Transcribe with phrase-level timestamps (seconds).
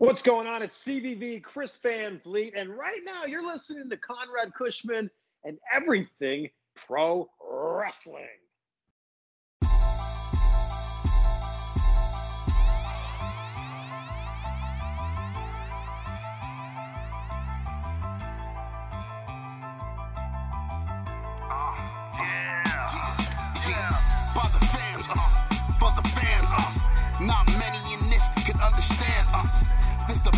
[0.00, 0.62] What's going on?
[0.62, 5.10] It's CVV, Chris Van Fleet, and right now you're listening to Conrad Cushman
[5.44, 8.24] and everything pro wrestling.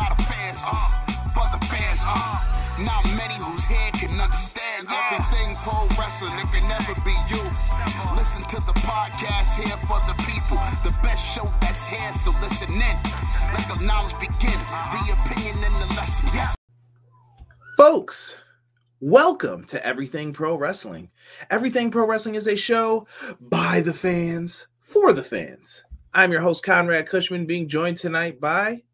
[0.00, 0.88] by the fans, uh,
[1.36, 2.40] for the fans, uh.
[2.80, 6.32] Not many who's here can understand everything pro wrestling.
[6.38, 7.42] It can never be you.
[8.16, 10.56] Listen to the podcast here for the people.
[10.82, 12.96] The best show that's here, so listen in.
[13.52, 14.58] Let the knowledge begin.
[14.58, 16.30] The opinion and the lesson.
[16.32, 16.56] Yes.
[17.76, 18.38] Folks,
[19.00, 21.10] welcome to Everything Pro Wrestling.
[21.50, 23.06] Everything Pro Wrestling is a show
[23.38, 25.84] by the fans for the fans.
[26.14, 28.84] I'm your host, Conrad Cushman, being joined tonight by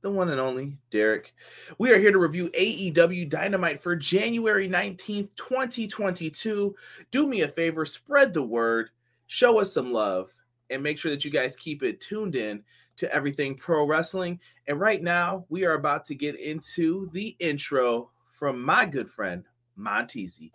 [0.00, 1.34] the one and only Derek.
[1.78, 6.74] We are here to review AEW Dynamite for January 19th, 2022.
[7.10, 8.90] Do me a favor, spread the word,
[9.26, 10.30] show us some love,
[10.70, 12.62] and make sure that you guys keep it tuned in
[12.98, 14.40] to everything pro wrestling.
[14.66, 19.44] And right now, we are about to get into the intro from my good friend,
[19.78, 20.52] Montezi.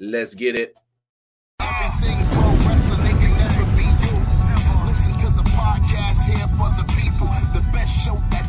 [0.00, 0.74] Let's get it.
[1.60, 4.86] Everything pro wrestling, can never be you.
[4.86, 6.93] Listen to the podcast here for the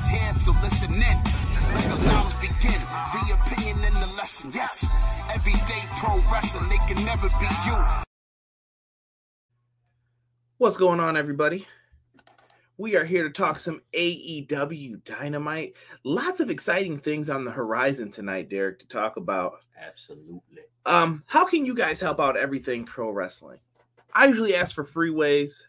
[0.06, 1.02] show that's here, so listen in.
[1.02, 2.82] Let the knowledge begin.
[3.14, 4.52] The opinion and the lesson.
[4.54, 4.86] Yes,
[5.34, 7.86] everyday pro wrestling, it can never be you.
[10.58, 11.66] What's going on, everybody?
[12.78, 15.76] We are here to talk some AEW Dynamite.
[16.04, 19.60] Lots of exciting things on the horizon tonight, Derek, to talk about.
[19.82, 20.64] Absolutely.
[20.86, 23.60] Um, how can you guys help out everything pro wrestling?
[24.14, 25.66] I usually ask for free ways,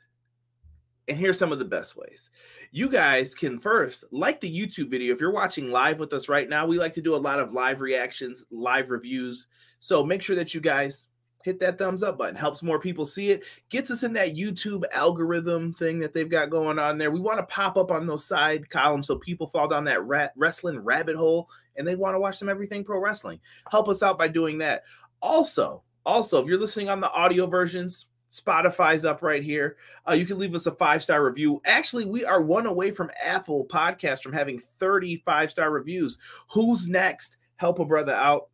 [1.08, 2.30] and here's some of the best ways.
[2.72, 5.14] You guys can first like the YouTube video.
[5.14, 7.52] If you're watching live with us right now, we like to do a lot of
[7.52, 9.46] live reactions, live reviews.
[9.78, 11.06] So make sure that you guys
[11.44, 12.34] hit that thumbs up button.
[12.34, 16.50] Helps more people see it, gets us in that YouTube algorithm thing that they've got
[16.50, 17.12] going on there.
[17.12, 20.32] We want to pop up on those side columns so people fall down that rat
[20.36, 23.38] wrestling rabbit hole and they want to watch some everything pro wrestling.
[23.70, 24.82] Help us out by doing that.
[25.22, 28.06] Also, also, if you're listening on the audio versions,
[28.36, 29.76] Spotify's up right here.
[30.08, 31.60] Uh, you can leave us a five star review.
[31.64, 36.18] Actually, we are one away from Apple Podcast from having 35 star reviews.
[36.50, 37.36] Who's next?
[37.56, 38.48] Help a brother out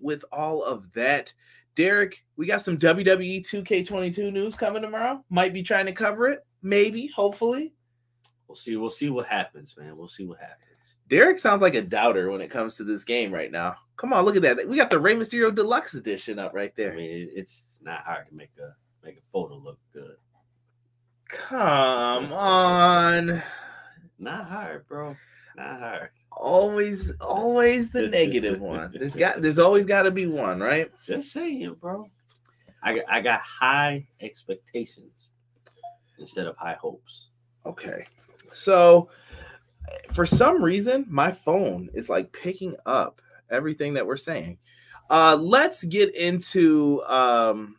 [0.00, 1.32] with all of that.
[1.76, 5.24] Derek, we got some WWE 2K22 news coming tomorrow.
[5.30, 6.44] Might be trying to cover it.
[6.60, 7.72] Maybe, hopefully.
[8.48, 8.76] We'll see.
[8.76, 9.96] We'll see what happens, man.
[9.96, 10.64] We'll see what happens.
[11.08, 13.76] Derek sounds like a doubter when it comes to this game right now.
[13.96, 14.68] Come on, look at that.
[14.68, 16.92] We got the Rey Mysterio Deluxe Edition up right there.
[16.92, 20.16] I mean, it's not hard to make a make a photo look good.
[21.28, 23.42] Come on.
[24.18, 25.16] Not hard, bro.
[25.56, 26.10] Not hard.
[26.32, 28.92] Always, always the negative one.
[28.96, 30.90] There's got there's always gotta be one, right?
[31.04, 32.08] Just saying, bro.
[32.82, 35.30] I got, I got high expectations
[36.18, 37.28] instead of high hopes.
[37.66, 38.06] Okay.
[38.50, 39.08] So
[40.12, 43.20] for some reason, my phone is like picking up
[43.50, 44.58] everything that we're saying.
[45.10, 47.77] Uh let's get into um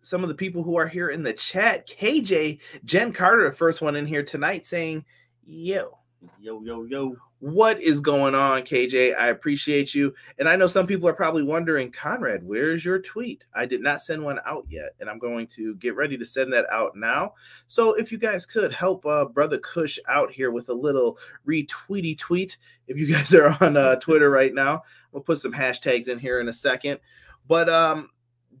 [0.00, 1.86] some of the people who are here in the chat.
[1.86, 5.04] KJ, Jen Carter, the first one in here tonight, saying,
[5.44, 5.98] Yo,
[6.38, 7.16] Yo, yo, yo.
[7.38, 9.16] what is going on, KJ?
[9.16, 10.14] I appreciate you.
[10.38, 13.46] And I know some people are probably wondering, Conrad, where's your tweet?
[13.54, 16.52] I did not send one out yet, and I'm going to get ready to send
[16.52, 17.32] that out now.
[17.66, 22.18] So if you guys could help uh, Brother Kush out here with a little retweety
[22.18, 26.18] tweet, if you guys are on uh, Twitter right now, we'll put some hashtags in
[26.18, 27.00] here in a second.
[27.48, 28.10] But um,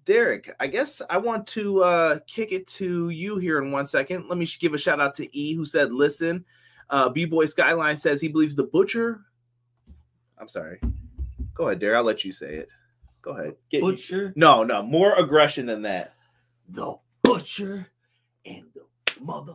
[0.04, 4.28] Derek, I guess I want to uh, kick it to you here in one second.
[4.28, 6.44] Let me give a shout out to E who said, "Listen."
[6.88, 9.20] Uh, B Boy Skyline says he believes the butcher.
[10.38, 10.80] I'm sorry.
[11.54, 11.98] Go ahead, Derek.
[11.98, 12.68] I'll let you say it.
[13.22, 13.54] Go ahead.
[13.70, 16.14] Get- Butcher, no, no, more aggression than that.
[16.68, 17.86] the butcher,
[18.46, 18.82] and the
[19.20, 19.54] mother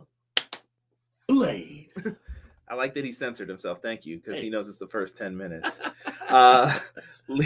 [1.26, 1.88] blade.
[2.68, 3.80] I like that he censored himself.
[3.82, 5.80] Thank you, because he knows it's the first 10 minutes.
[6.28, 6.78] uh,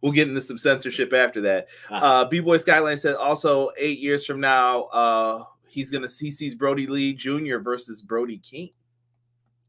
[0.00, 1.68] we'll get into some censorship after that.
[1.90, 6.54] Uh, B Boy Skyline said also eight years from now, uh, he's gonna he sees
[6.54, 7.58] Brodie Lee Jr.
[7.58, 8.70] versus Brody King.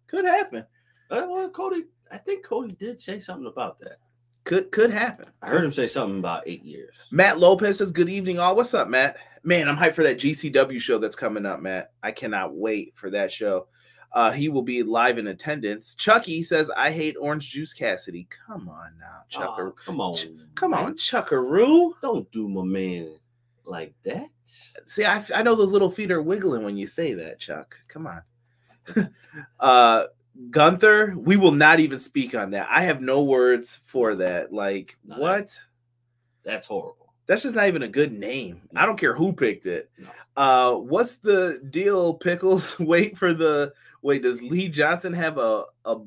[0.07, 0.65] Could happen.
[1.11, 3.97] Uh, well, Cody, I think Cody did say something about that.
[4.43, 5.25] Could could happen.
[5.41, 6.95] I heard him say something about eight years.
[7.11, 8.55] Matt Lopez says, Good evening, all.
[8.55, 9.17] What's up, Matt?
[9.43, 11.91] Man, I'm hyped for that GCW show that's coming up, Matt.
[12.03, 13.67] I cannot wait for that show.
[14.11, 15.93] Uh, he will be live in attendance.
[15.95, 18.27] Chucky says, I hate Orange Juice Cassidy.
[18.47, 19.69] Come on now, Chucker.
[19.69, 21.93] Aw, come on, Ch- Come on, Chuckaroo.
[22.01, 23.15] Don't do my man
[23.65, 24.29] like that.
[24.43, 27.77] See, I, I know those little feet are wiggling when you say that, Chuck.
[27.87, 29.09] Come on.
[29.59, 30.05] uh
[30.49, 32.67] Gunther, we will not even speak on that.
[32.69, 34.53] I have no words for that.
[34.53, 35.53] Like, No, what?
[36.43, 37.13] That's horrible.
[37.27, 38.61] That's just not even a good name.
[38.75, 39.91] I don't care who picked it.
[39.97, 40.07] No.
[40.37, 42.79] Uh, what's the deal, Pickles?
[42.79, 44.23] Wait for the wait.
[44.23, 45.97] Does Lee Johnson have a, a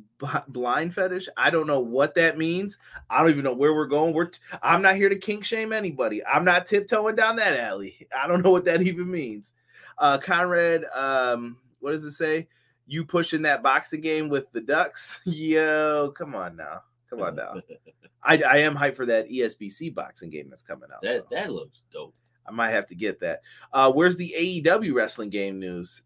[0.49, 1.29] blind fetish?
[1.37, 2.79] I don't know what that means.
[3.11, 4.15] I don't even know where we're going.
[4.15, 4.31] We're
[4.63, 6.25] I'm not here to kink shame anybody.
[6.25, 8.09] I'm not tiptoeing down that alley.
[8.17, 9.53] I don't know what that even means.
[9.99, 12.49] Uh, Conrad, um, what does it say?
[12.87, 15.21] You pushing that boxing game with the Ducks?
[15.25, 17.55] Yo, come on now, come on now.
[18.25, 21.03] I, I am hyped for that ESBC boxing game that's coming out.
[21.03, 21.37] that though.
[21.37, 22.15] that looks dope.
[22.47, 23.41] I might have to get that.
[23.73, 26.03] Uh, where's the AEW wrestling game news?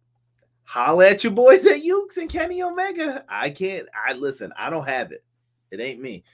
[0.67, 3.25] Holla at your boys at Yuke's and Kenny Omega.
[3.29, 3.89] I can't.
[4.07, 4.53] I listen.
[4.59, 5.25] I don't have it.
[5.71, 6.25] It ain't me.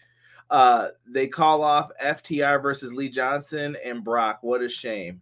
[0.50, 4.38] Uh, they call off FTR versus Lee Johnson and Brock.
[4.42, 5.20] What a shame.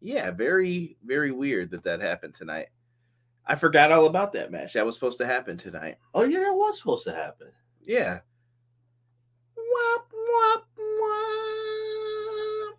[0.00, 2.66] Yeah, very very weird that that happened tonight.
[3.46, 4.72] I forgot all about that match.
[4.72, 5.98] That was supposed to happen tonight.
[6.12, 7.48] Oh yeah, that was supposed to happen.
[7.80, 8.18] Yeah.
[9.56, 12.78] Wop, wop, wop.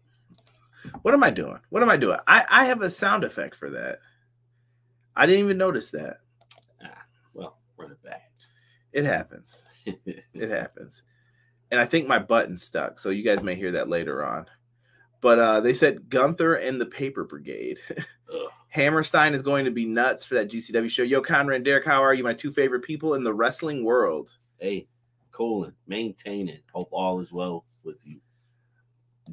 [1.01, 1.59] What am I doing?
[1.69, 2.19] What am I doing?
[2.27, 3.99] I, I have a sound effect for that.
[5.15, 6.17] I didn't even notice that.
[6.83, 8.31] Ah, Well, run it back.
[8.91, 9.65] It happens.
[9.85, 11.03] It happens.
[11.71, 12.99] And I think my button stuck.
[12.99, 14.45] So you guys may hear that later on.
[15.21, 17.79] But uh, they said Gunther and the Paper Brigade.
[18.69, 21.03] Hammerstein is going to be nuts for that GCW show.
[21.03, 22.23] Yo, Conrad and Derek, how are you?
[22.23, 24.35] My two favorite people in the wrestling world.
[24.59, 24.87] hey,
[25.31, 26.63] Colin, maintain it.
[26.73, 28.19] Hope all is well with you,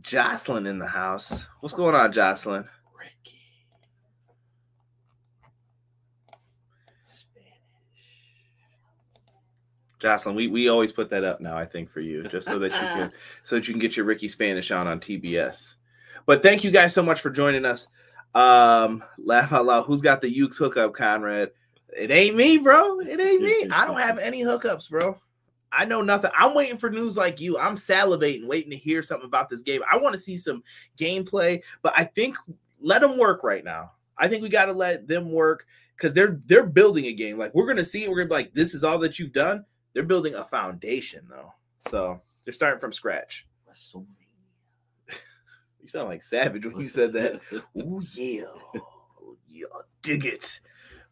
[0.00, 1.46] Jocelyn in the house.
[1.60, 2.68] What's going on, Jocelyn?
[2.98, 3.38] Ricky.
[7.04, 7.46] Spanish.
[10.00, 12.72] Jocelyn, we, we always put that up now, I think, for you, just so that
[12.72, 13.12] you can
[13.42, 15.76] so that you can get your Ricky Spanish on on TBS.
[16.26, 17.88] But thank you guys so much for joining us.
[18.34, 19.84] Um, laugh out loud.
[19.84, 21.50] Who's got the Yuke's hookup, Conrad?
[21.96, 23.00] It ain't me, bro.
[23.00, 23.68] It ain't me.
[23.70, 25.18] I don't have any hookups, bro.
[25.72, 26.30] I know nothing.
[26.36, 27.58] I'm waiting for news like you.
[27.58, 29.82] I'm salivating, waiting to hear something about this game.
[29.90, 30.62] I want to see some
[30.98, 32.36] gameplay, but I think
[32.80, 33.92] let them work right now.
[34.18, 35.66] I think we got to let them work
[35.96, 37.38] because they're they're building a game.
[37.38, 38.10] Like we're gonna see it.
[38.10, 39.64] We're gonna be like, this is all that you've done.
[39.92, 41.52] They're building a foundation though,
[41.88, 43.46] so they're starting from scratch.
[43.68, 44.06] WrestleMania.
[45.82, 47.40] You sound like Savage when you said that.
[47.78, 48.42] Ooh yeah,
[48.76, 49.64] Ooh, yeah,
[50.02, 50.60] dig it.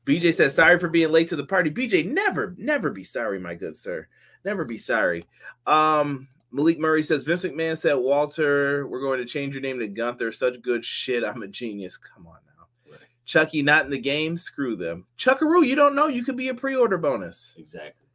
[0.05, 1.71] BJ says sorry for being late to the party.
[1.71, 4.07] BJ, never, never be sorry, my good sir.
[4.45, 5.27] Never be sorry.
[5.67, 9.87] Um, Malik Murray says Vince McMahon said Walter, we're going to change your name to
[9.87, 10.33] Gunther.
[10.33, 11.25] Such good shit.
[11.25, 11.97] I'm a genius.
[11.97, 12.93] Come on now.
[12.93, 13.01] Right.
[13.27, 14.37] Chucky not in the game.
[14.37, 15.07] Screw them.
[15.19, 16.07] Chuckaroo, you don't know.
[16.07, 17.55] You could be a pre-order bonus.
[17.59, 18.08] Exactly.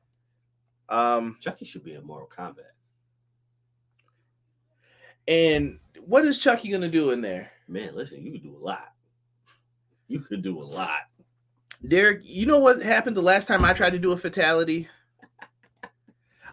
[0.90, 2.74] Um, Chucky should be in Mortal Kombat.
[5.28, 7.52] and what is Chucky gonna do in there?
[7.68, 8.90] Man, listen, you could do a lot.
[10.08, 11.02] You could do a lot.
[11.88, 14.88] Derek, you know what happened the last time I tried to do a fatality?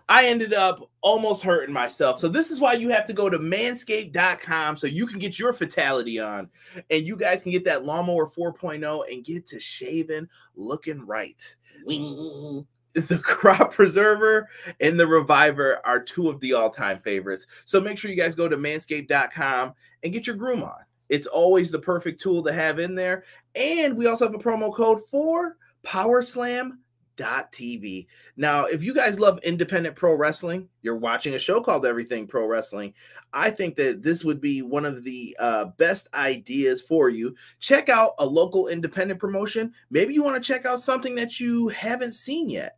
[0.09, 2.19] I ended up almost hurting myself.
[2.19, 5.53] So this is why you have to go to manscaped.com so you can get your
[5.53, 6.49] fatality on
[6.91, 11.41] and you guys can get that lawnmower 4.0 and get to shaving looking right.
[11.84, 12.67] Wing.
[12.94, 14.49] The crop preserver
[14.81, 17.47] and the reviver are two of the all-time favorites.
[17.65, 20.79] So make sure you guys go to manscaped.com and get your groom on.
[21.09, 23.25] It's always the perfect tool to have in there.
[23.55, 28.06] And we also have a promo code for powerslam.tv.
[28.37, 32.47] Now, if you guys love independent pro wrestling, you're watching a show called Everything Pro
[32.47, 32.94] Wrestling.
[33.32, 37.35] I think that this would be one of the uh, best ideas for you.
[37.59, 39.73] Check out a local independent promotion.
[39.91, 42.77] Maybe you want to check out something that you haven't seen yet.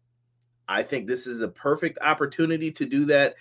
[0.69, 3.35] I think this is a perfect opportunity to do that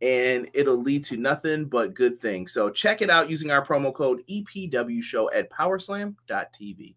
[0.00, 2.52] and it'll lead to nothing but good things.
[2.52, 6.94] So check it out using our promo code EPW show at powerslam.tv.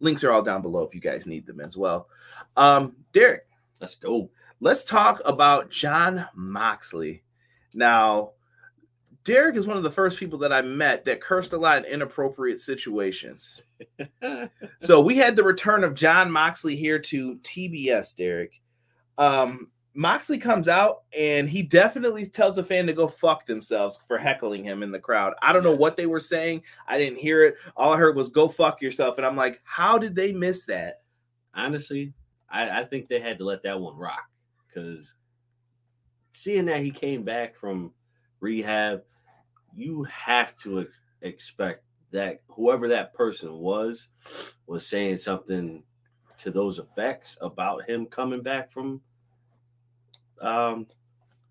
[0.00, 2.08] Links are all down below if you guys need them as well.
[2.56, 3.46] Um, Derek,
[3.80, 4.30] Let's go.
[4.60, 7.22] let's talk about Jon Moxley.
[7.74, 8.32] Now,
[9.24, 11.92] Derek is one of the first people that I met that cursed a lot in
[11.92, 13.62] inappropriate situations.
[14.80, 18.60] so we had the return of Jon Moxley here to TBS, Derek.
[19.18, 24.18] Um, Moxley comes out and he definitely tells a fan to go fuck themselves for
[24.18, 25.32] heckling him in the crowd.
[25.40, 26.62] I don't know what they were saying.
[26.86, 27.56] I didn't hear it.
[27.76, 29.16] All I heard was go fuck yourself.
[29.16, 31.00] And I'm like, how did they miss that?
[31.54, 32.12] Honestly,
[32.50, 34.28] I, I think they had to let that one rock
[34.68, 35.14] because
[36.34, 37.92] seeing that he came back from
[38.40, 39.02] rehab,
[39.74, 44.08] you have to ex- expect that whoever that person was
[44.66, 45.82] was saying something
[46.38, 49.00] to those effects about him coming back from
[50.40, 50.86] um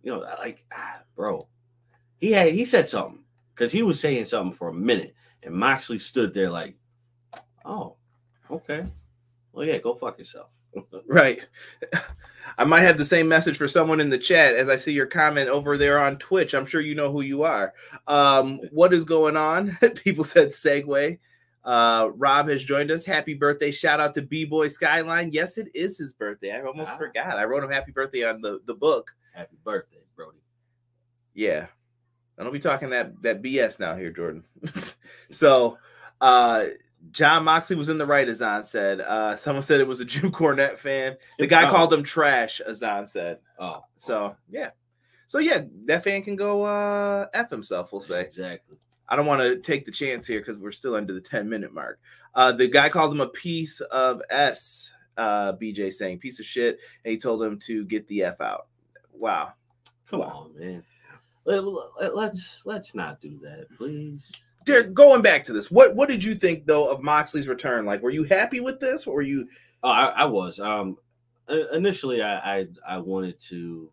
[0.04, 1.48] you know like ah, bro
[2.18, 3.24] he had he said something
[3.54, 6.76] because he was saying something for a minute and moxley stood there like
[7.66, 7.96] oh
[8.52, 8.86] okay
[9.52, 10.50] well yeah go fuck yourself
[11.08, 11.46] Right.
[12.58, 15.08] I might have the same message for someone in the chat as I see your
[15.08, 16.54] comment over there on Twitch.
[16.54, 17.74] I'm sure you know who you are.
[18.08, 19.78] Um, what is going on?
[19.96, 21.20] People said segue.
[21.66, 23.04] Uh, Rob has joined us.
[23.06, 23.72] Happy birthday.
[23.72, 25.32] Shout out to B Boy Skyline.
[25.34, 26.52] Yes, it is his birthday.
[26.52, 26.98] I almost Ah.
[26.98, 27.38] forgot.
[27.40, 29.16] I wrote him happy birthday on the, the book.
[29.34, 30.38] happy birthday brody
[31.34, 31.68] Yeah.
[32.38, 34.44] I don't be talking that that BS now here, Jordan.
[35.32, 35.78] so
[36.22, 36.66] uh
[37.12, 39.00] John Moxley was in the right, Azan said.
[39.02, 41.18] Uh someone said it was a Jim Cornette fan.
[41.40, 41.72] The guy Oh.
[41.72, 43.40] called him trash, Azan said.
[43.60, 44.36] oh So okay.
[44.50, 44.70] yeah.
[45.28, 48.22] So yeah, that fan can go uh F himself, we'll say.
[48.22, 48.78] exactly
[49.08, 51.74] I don't want to take the chance here because we're still under the 10 minute
[51.74, 52.00] mark.
[52.34, 56.80] Uh the guy called him a piece of S, uh BJ saying piece of shit,
[57.04, 58.68] and he told him to get the F out.
[59.14, 59.54] Wow.
[60.10, 60.50] come Wow.
[60.50, 60.84] on man
[61.46, 61.64] let,
[62.16, 64.32] let's let's not do that please
[64.66, 67.86] Derek, going back to this, what what did you think though of Moxley's return?
[67.86, 69.06] Like, were you happy with this?
[69.06, 69.48] Or were you
[69.86, 70.60] Oh, I, I was.
[70.60, 70.98] Um,
[71.72, 73.92] initially, I, I I wanted to,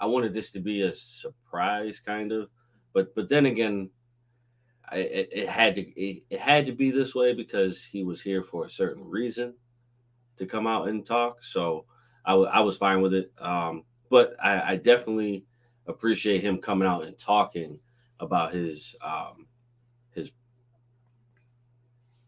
[0.00, 2.50] I wanted this to be a surprise, kind of,
[2.92, 3.90] but but then again,
[4.90, 8.22] I it, it had to it, it had to be this way because he was
[8.22, 9.54] here for a certain reason
[10.36, 11.42] to come out and talk.
[11.42, 11.84] So
[12.28, 13.32] I was fine with it.
[13.38, 15.46] Um, but I, I definitely
[15.86, 17.78] appreciate him coming out and talking
[18.20, 19.46] about his um
[20.10, 20.32] his.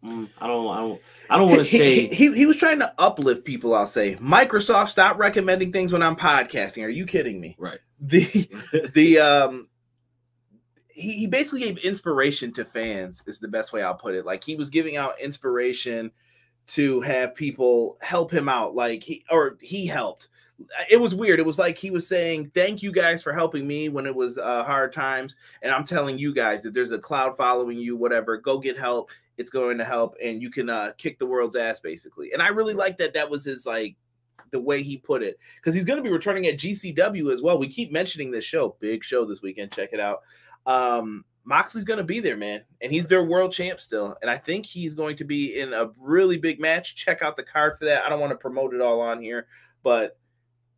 [0.05, 0.75] Mm, I don't.
[0.75, 1.00] I don't.
[1.29, 2.09] I don't want to say.
[2.09, 3.75] he, he he was trying to uplift people?
[3.75, 6.85] I'll say Microsoft stop recommending things when I'm podcasting.
[6.85, 7.57] Are you kidding me?
[7.59, 7.81] Right.
[8.00, 8.49] The
[8.95, 9.69] the um
[11.00, 14.26] he, basically gave inspiration to fans is the best way I'll put it.
[14.26, 16.11] Like he was giving out inspiration
[16.69, 18.75] to have people help him out.
[18.75, 20.28] Like he or he helped.
[20.90, 21.40] It was weird.
[21.40, 24.37] It was like he was saying, "Thank you guys for helping me when it was
[24.37, 27.97] uh, hard times." And I'm telling you guys that there's a cloud following you.
[27.97, 29.11] Whatever, go get help.
[29.38, 32.33] It's going to help, and you can uh, kick the world's ass, basically.
[32.33, 33.14] And I really like that.
[33.14, 33.97] That was his like
[34.50, 37.59] the way he put it because he's going to be returning at GCW as well.
[37.59, 39.73] We keep mentioning this show, big show this weekend.
[39.73, 40.21] Check it out.
[40.67, 44.17] Um, Moxley's going to be there, man, and he's their world champ still.
[44.23, 46.97] And I think he's going to be in a really big match.
[46.97, 48.05] Check out the card for that.
[48.05, 49.47] I don't want to promote it all on here,
[49.83, 50.19] but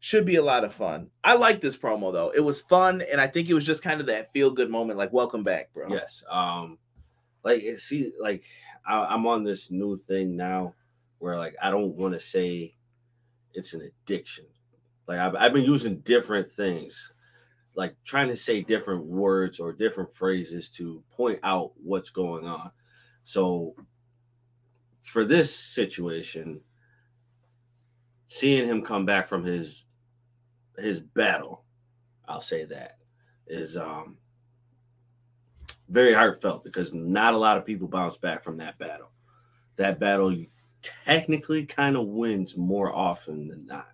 [0.01, 1.09] should be a lot of fun.
[1.23, 2.33] I like this promo though.
[2.35, 4.99] It was fun, and I think it was just kind of that feel good moment,
[4.99, 5.89] like welcome back, bro.
[5.89, 6.25] Yes.
[6.29, 6.79] Um,
[7.45, 8.45] like see, like
[8.87, 10.75] I, I'm on this new thing now
[11.19, 12.75] where like I don't want to say
[13.55, 14.47] it's an addiction.
[15.07, 17.13] Like I've, I've been using different things,
[17.75, 22.71] like trying to say different words or different phrases to point out what's going on.
[23.25, 23.75] So
[25.03, 26.61] for this situation,
[28.27, 29.87] seeing him come back from his
[30.79, 31.65] his battle,
[32.27, 32.99] I'll say that
[33.47, 34.17] is um
[35.89, 39.11] very heartfelt because not a lot of people bounce back from that battle.
[39.77, 40.35] That battle
[41.05, 43.92] technically kind of wins more often than not.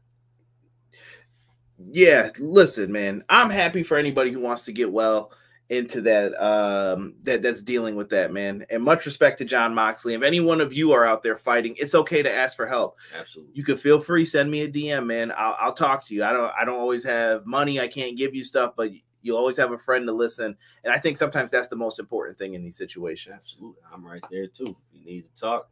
[1.92, 5.32] Yeah listen man i'm happy for anybody who wants to get well
[5.70, 10.14] into that um that that's dealing with that man and much respect to jon moxley
[10.14, 12.96] if any one of you are out there fighting it's okay to ask for help
[13.14, 13.52] Absolutely.
[13.54, 16.32] you can feel free send me a dm man i'll, I'll talk to you i
[16.32, 19.72] don't i don't always have money i can't give you stuff but you always have
[19.72, 22.78] a friend to listen and i think sometimes that's the most important thing in these
[22.78, 23.82] situations Absolutely.
[23.92, 24.64] I'm right there too.
[24.64, 25.68] If you need to talk,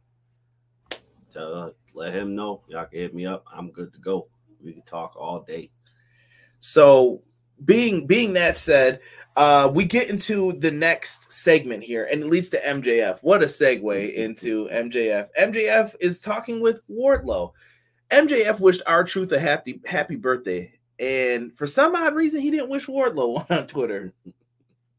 [1.33, 2.61] tell uh, let him know.
[2.67, 3.45] Y'all can hit me up.
[3.51, 4.27] I'm good to go.
[4.63, 5.71] We can talk all day.
[6.59, 7.21] So
[7.65, 8.99] being being that said,
[9.35, 13.19] uh we get into the next segment here and it leads to MJF.
[13.21, 15.27] What a segue into MJF.
[15.39, 17.51] MJF is talking with Wardlow.
[18.09, 22.87] MJF wished R-Truth a happy happy birthday and for some odd reason he didn't wish
[22.87, 24.13] Wardlow one on Twitter.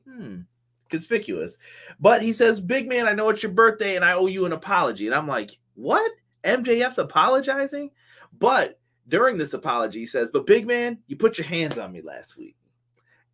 [0.08, 0.40] Hmm.
[0.88, 1.58] Conspicuous.
[2.00, 4.52] But he says, "Big man, I know it's your birthday and I owe you an
[4.52, 6.10] apology." And I'm like, "What?
[6.44, 7.90] MJF's apologizing?"
[8.38, 12.00] But during this apology, he says, "But big man, you put your hands on me
[12.00, 12.56] last week.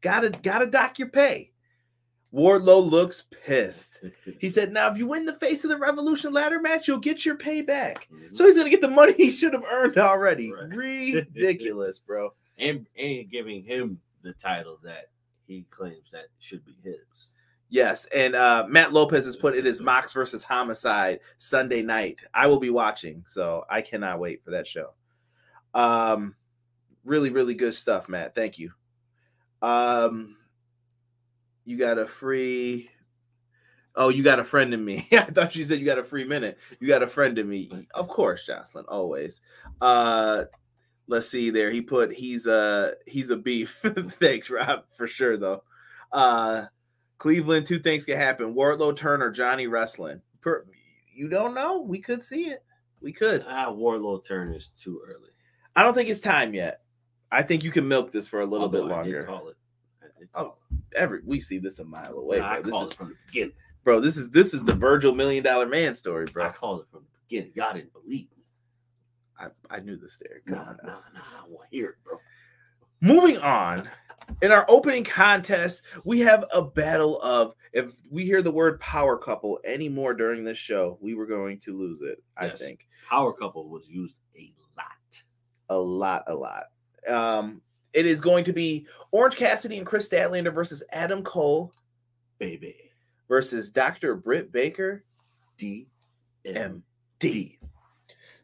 [0.00, 1.50] Gotta gotta dock your pay."
[2.32, 4.00] Wardlow looks pissed.
[4.40, 7.24] He said, "Now, if you win the face of the Revolution ladder match, you'll get
[7.24, 8.36] your pay back." Mhm.
[8.36, 10.52] So he's gonna get the money he should have earned already.
[10.52, 10.74] Right.
[11.34, 12.34] Ridiculous, bro.
[12.58, 15.10] and and giving him the title that
[15.46, 17.30] he claims that should be his.
[17.68, 22.22] Yes, and uh, Matt Lopez has put it is Mox versus Homicide Sunday night.
[22.32, 24.94] I will be watching, so I cannot wait for that show.
[25.74, 26.34] Um,
[27.04, 28.34] really, really good stuff, Matt.
[28.34, 28.72] Thank you.
[29.60, 30.36] Um,
[31.64, 32.90] you got a free.
[33.96, 35.06] Oh, you got a friend in me.
[35.12, 36.58] I thought you said you got a free minute.
[36.80, 37.88] You got a friend in me.
[37.94, 39.40] Of course, Jocelyn, always.
[39.80, 40.44] Uh
[41.06, 41.70] let's see there.
[41.70, 43.80] He put he's a he's a beef.
[44.20, 45.62] Thanks, Rob, for sure though.
[46.10, 46.64] Uh
[47.18, 48.54] Cleveland, two things can happen.
[48.54, 50.20] Wardlow Turner, Johnny wrestling.
[50.40, 50.66] Per,
[51.14, 51.80] you don't know.
[51.80, 52.64] We could see it.
[53.00, 53.44] We could.
[53.46, 55.30] Ah, Wardlow turn is too early.
[55.76, 56.80] I don't think it's time yet.
[57.32, 59.24] I think you can milk this for a little Although bit I longer.
[59.24, 59.56] call it.
[60.02, 60.54] I Oh,
[60.94, 62.70] Every we see this a mile away, I bro.
[62.80, 63.54] This is it from the beginning.
[63.82, 64.00] bro.
[64.00, 66.46] This is this is the Virgil million dollar man story, bro.
[66.46, 67.52] I called it from the beginning.
[67.54, 68.44] Y'all didn't believe me.
[69.38, 70.40] I, I knew this there.
[70.46, 71.20] Nah, nah, nah.
[71.44, 72.18] I want to hear it, bro.
[73.00, 73.88] Moving on,
[74.40, 79.18] in our opening contest, we have a battle of if we hear the word power
[79.18, 82.22] couple anymore during this show, we were going to lose it.
[82.36, 82.60] I Yes.
[82.60, 84.52] think Power couple was used a.
[85.68, 86.64] a lot, a lot.
[87.08, 87.60] Um,
[87.92, 91.72] it is going to be Orange Cassidy and Kris Statlander versus Adam Cole
[92.38, 92.76] Baby.
[93.28, 94.16] versus Dr.
[94.16, 95.04] Britt Baker
[96.48, 97.58] DMD.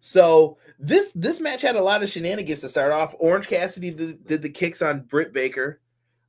[0.03, 3.15] So this this match had a lot of shenanigans to start off.
[3.19, 5.81] Orange Cassidy did, did the kicks on Britt Baker.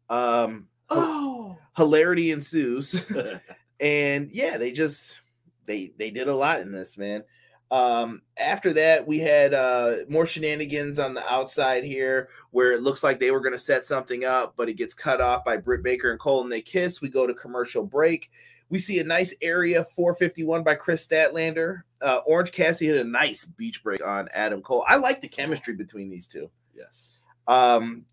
[0.09, 1.57] Um, Oh.
[1.77, 3.01] hilarity ensues.
[3.79, 5.21] and yeah they just
[5.65, 7.23] they they did a lot in this man
[7.71, 13.03] um after that we had uh more shenanigans on the outside here where it looks
[13.03, 15.81] like they were going to set something up but it gets cut off by britt
[15.81, 18.29] baker and cole and they kiss we go to commercial break
[18.69, 23.45] we see a nice area 451 by kris statlander uh orange cassie hit a nice
[23.45, 27.21] beach break on adam cole i like the chemistry between these two yes.
[27.47, 28.05] um,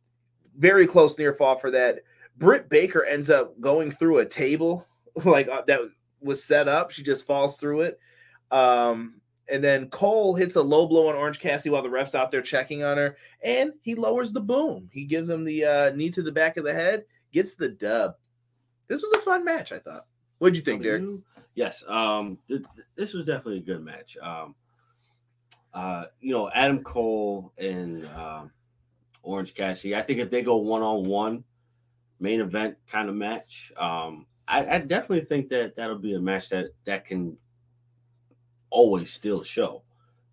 [0.59, 2.01] very close near fall for that.
[2.37, 4.87] Britt Baker ends up going through a table
[5.25, 5.81] like uh, that
[6.21, 6.91] was set up.
[6.91, 8.01] She just falls through it.
[8.51, 9.18] Um,
[9.51, 12.43] and then Cole hits a low blow on Orange Cassidy while the ref's out there
[12.43, 14.89] checking on her, and he lowers the boom.
[14.93, 18.15] He gives him the uh, knee to the back of the head, gets the dub.
[18.89, 20.07] This was a fun match, I thought.
[20.39, 21.05] What'd you think, Derek?
[21.55, 21.83] Yes.
[21.89, 24.17] Um, th- th- this was definitely a good match.
[24.23, 24.55] Um,
[25.75, 28.51] uh, you know, Adam Cole and um,
[29.23, 29.95] Orange Cassidy.
[29.95, 31.45] I think if they go one on one,
[32.21, 36.49] main event kind of match, um, I, I definitely think that that'll be a match
[36.51, 37.37] that that can
[38.71, 39.83] always still show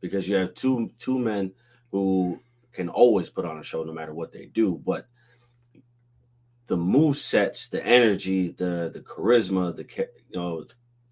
[0.02, 1.52] because you have two two men
[1.92, 2.40] who
[2.72, 5.08] can always put on a show no matter what they do, but
[6.68, 9.86] the move sets, the energy, the the charisma, the
[10.30, 10.66] you know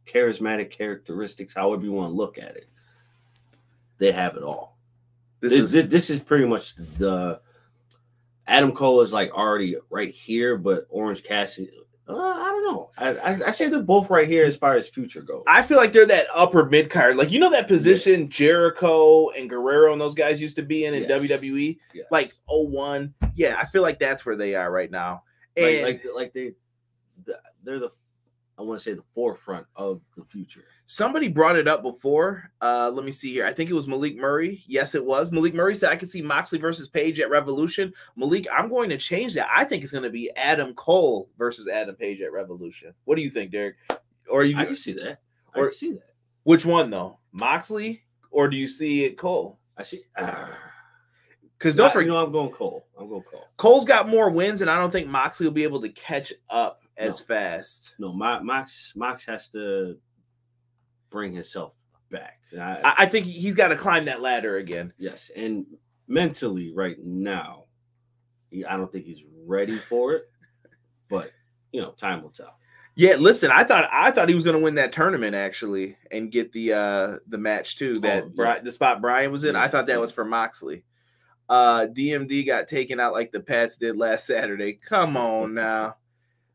[0.05, 2.67] charismatic characteristics, however you want to look at it,
[3.97, 4.77] they have it all.
[5.39, 7.39] This This, is this, this is pretty much the
[8.47, 11.71] Adam Cole is like already right here, but Orange Cassidy,
[12.07, 12.89] uh, I don't know.
[12.97, 15.43] I, I I say they're both right here as far as future goes.
[15.47, 17.15] I feel like they're that upper mid card.
[17.15, 20.93] Like you know that position Jericho and Guerrero and those guys used to be in
[20.93, 21.21] in Yes.
[21.21, 22.05] WWE, Yes.
[22.11, 23.13] like 01.
[23.35, 25.23] Yeah, I feel like that's where they are right now.
[25.55, 26.51] And like like like they
[27.63, 27.91] they're the
[28.57, 30.63] I want to say the forefront of the future.
[30.85, 32.51] somebody brought it up before.
[32.61, 33.45] Uh, let me see here.
[33.47, 34.63] I think it was Malik Murray.
[34.67, 35.31] Yes, it was.
[35.31, 37.91] Malik Murray said I could see Moxley versus Page at Revolution.
[38.15, 39.47] Malik, I'm going to change that.
[39.53, 42.93] I think it's going to be Adam Cole versus Adam Page at Revolution.
[43.05, 43.75] What do you think, Derek?
[44.29, 45.19] Or you I can see that.
[45.55, 46.13] I Or- can see that.
[46.43, 47.17] which one though?
[47.31, 49.59] Moxley or do you see it Cole?
[49.77, 50.01] I see.
[50.15, 50.45] Uh,
[51.57, 52.85] Because don't forget you know, I'm going Cole.
[52.99, 53.47] I'm going Cole.
[53.57, 56.82] Cole's got more wins, and I don't think Moxley will be able to catch up
[56.97, 57.25] as No.
[57.25, 57.95] fast.
[57.99, 59.97] No, Max Max has to
[61.09, 61.75] bring himself
[62.09, 62.39] back.
[62.59, 64.93] I, I, think he's got to climb that ladder again.
[64.97, 65.65] yes, and
[66.07, 67.65] mentally right now,
[68.67, 70.23] I don't think he's ready for it.
[71.09, 71.31] But
[71.71, 72.55] you know, time will tell.
[72.95, 76.31] Yeah, listen, I thought I thought he was going to win that tournament actually and
[76.31, 77.99] get the uh the match too.
[77.99, 79.55] That Oh, Bri- the spot Brian was in.
[79.55, 79.99] I thought that yeah.
[79.99, 80.85] was for Moxley.
[81.49, 84.73] Uh DMD got taken out like the Pats did last Saturday.
[84.73, 85.97] Come on now.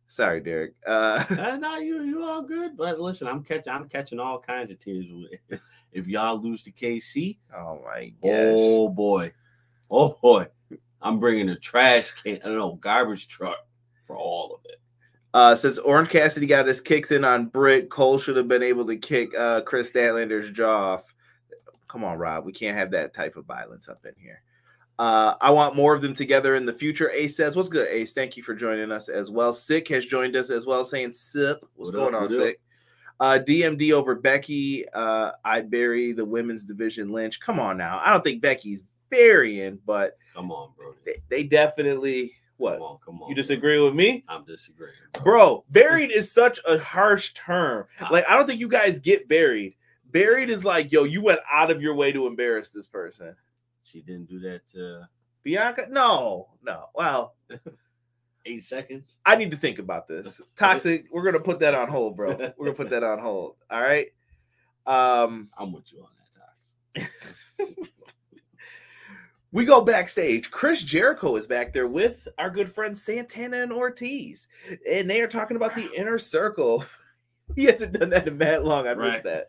[0.09, 0.73] Sorry, Derek.
[0.87, 2.77] Uh uh, no, you you all good.
[2.77, 5.61] But listen, I'm catching I'm catching all kinds of tears with-
[5.93, 7.37] if y'all lose to KC.
[7.55, 8.33] Oh my gosh.
[8.33, 9.33] Oh boy,
[9.91, 10.47] oh boy,
[11.03, 13.59] I'm bringing a trash can, I don't know, garbage truck
[14.07, 14.81] for all of it.
[15.35, 18.87] Uh, since Orange Cassidy got his kicks in on Britt, Cole should have been able
[18.87, 21.15] to kick uh, Kris Statlander's jaw off.
[21.87, 22.47] Come on, Rob.
[22.47, 24.41] We can't have that type of violence up in here.
[24.99, 27.11] Uh, I want more of them together in the future.
[27.11, 28.13] Ace says, What's good, Ace?
[28.13, 29.53] Thank you for joining us as well.
[29.53, 31.61] Sick has joined us as well, saying, Sip.
[31.77, 32.29] What's What going up, on.
[32.29, 32.61] Sick?
[33.21, 34.89] Uh, DMD over Becky.
[34.91, 37.41] Uh, I bury the women's division Lynch.
[37.41, 38.01] Come on now.
[38.05, 40.95] I don't think Becky's burying, but Come on, bro.
[41.05, 42.35] they, they definitely.
[42.59, 42.75] What?
[42.75, 43.29] Come on, come on.
[43.29, 43.43] You bro.
[43.43, 44.25] disagree with me?
[44.29, 45.23] I'm disagreeing, bro.
[45.23, 47.87] Bro, buried is such a harsh term.
[48.11, 49.75] Like, I don't think you guys get buried.
[50.11, 53.37] Buried is like, yo, you went out of your way to embarrass this person.
[53.91, 55.09] She didn't do that to
[55.43, 55.87] Bianca?
[55.89, 56.91] No, no.
[56.95, 57.35] Well,
[58.45, 59.19] eight seconds.
[59.25, 60.41] I need to think about this.
[60.57, 62.37] Toxic, we're gonna put that on hold, bro.
[62.57, 63.57] We're gonna put that on hold.
[63.71, 64.09] All right.
[64.87, 66.09] Um, I'm with you on
[66.97, 67.09] that,
[67.57, 67.79] Tox.
[69.53, 70.51] we go backstage.
[70.51, 74.49] Chris Jericho is back there with our good friends Santana and Ortiz,
[74.91, 76.85] and they are talking about the inner circle.
[77.57, 78.87] He hasn't done that in that long.
[78.87, 79.49] I missed that.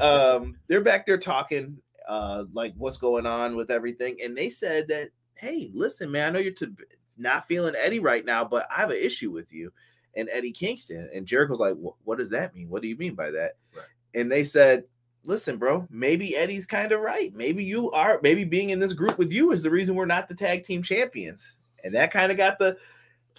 [0.00, 4.88] um, they're back there talking, uh, like what's going on with everything, and they said
[4.88, 6.74] that, hey, listen, man, I know you're to,
[7.16, 9.72] not feeling Eddie right now, but I have an issue with you
[10.16, 11.08] and Eddie Kingston.
[11.14, 12.68] And Jericho's like, what does that mean?
[12.68, 13.52] What do you mean by that?
[13.74, 13.84] Right.
[14.14, 14.84] And they said,
[15.24, 17.34] listen, bro, maybe Eddie's kind of right.
[17.34, 18.20] Maybe you are.
[18.22, 20.82] Maybe being in this group with you is the reason we're not the tag team
[20.82, 21.56] champions.
[21.82, 22.76] And that kind of got the.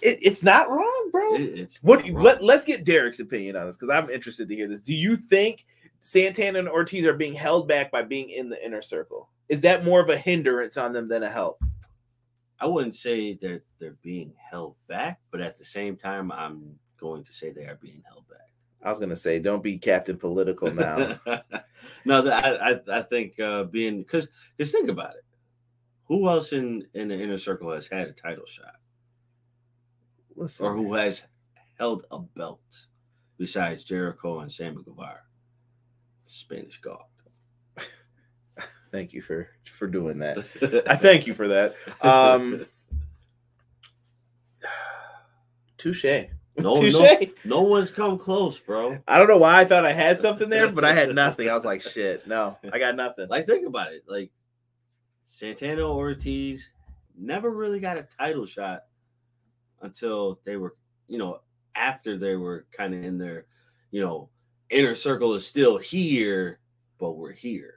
[0.02, 1.34] It, it's not wrong, bro.
[1.34, 4.68] It- it's What let, let's get Derek's opinion on this because I'm interested to hear
[4.68, 4.82] this.
[4.82, 5.64] Do you think
[6.06, 9.28] Santana and Ortiz are being held back by being in the inner circle?
[9.48, 11.60] Is that more of a hindrance on them than a help?
[12.60, 17.24] I wouldn't say that they're being held back, but at the same time, I'm going
[17.24, 18.38] to say they are being held back.
[18.84, 21.18] I was gonna say, don't be Captain Political now.
[22.04, 24.28] no, I, I I think uh, being because
[24.60, 25.24] just think about it.
[26.04, 28.76] Who else in in the inner circle has had a title shot
[30.36, 31.24] Listen, or who has
[31.80, 32.86] held a belt
[33.38, 35.25] besides Jericho and Sammy Guevara?
[36.26, 37.02] Spanish God.
[38.92, 40.38] thank you for for doing that.
[40.88, 41.74] I thank you for that.
[42.02, 42.66] Um,
[45.78, 46.04] touche.
[46.58, 46.94] no, Touche.
[46.94, 48.98] no, no one's come close, bro.
[49.06, 51.48] I don't know why I thought I had something there, but I had nothing.
[51.48, 53.28] I was like, shit, no, I got nothing.
[53.28, 54.04] Like, think about it.
[54.08, 54.30] Like,
[55.26, 56.70] Santana Ortiz
[57.18, 58.82] never really got a title shot
[59.82, 60.74] until they were,
[61.08, 61.40] you know,
[61.74, 63.46] after they were kind of in their,
[63.90, 64.30] you know,
[64.70, 66.60] inner circle is still here,
[66.98, 67.74] but we're here.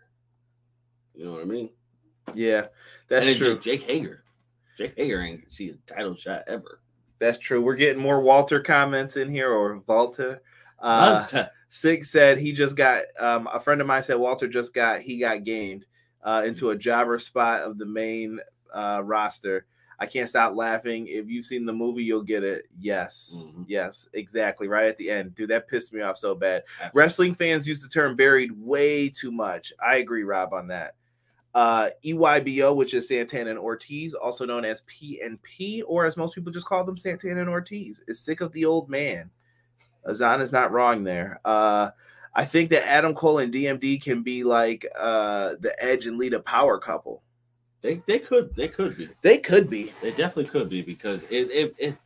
[1.13, 1.69] You know what I mean?
[2.33, 2.67] Yeah,
[3.07, 3.59] that's and true.
[3.59, 4.23] Jake, Jake Hager.
[4.77, 6.79] Jake Hager ain't see a title shot ever.
[7.19, 7.61] That's true.
[7.61, 10.39] We're getting more Walter comments in here or Volta.
[10.79, 15.01] Uh, Sig said he just got um, a friend of mine said Walter just got
[15.01, 15.85] he got gamed
[16.23, 18.39] uh, into a jobber spot of the main
[18.73, 19.65] uh, roster.
[19.99, 21.07] I can't stop laughing.
[21.07, 22.65] If you've seen the movie, you'll get it.
[22.79, 23.65] Yes, Mhm.
[23.67, 24.67] yes, exactly.
[24.67, 26.63] Right at the end, dude, that pissed me off so bad.
[26.79, 26.91] Absolutely.
[26.99, 29.73] Wrestling fans use the term buried way too much.
[29.85, 30.95] I agree, Rob, on that.
[31.53, 36.51] Uh, EYBO, which is Santana and Ortiz, also known as PNP, or as most people
[36.51, 39.29] just call them, Santana and Ortiz, is sick of the old man.
[40.05, 41.41] Azan is not wrong there.
[41.43, 41.89] Uh,
[42.35, 46.39] I think that Adam Cole and DMD can be like uh, the Edge and Lita
[46.39, 47.23] power couple.
[47.81, 49.09] They they could they could be.
[49.21, 49.93] They could be.
[50.01, 51.97] They definitely could be because it, it, it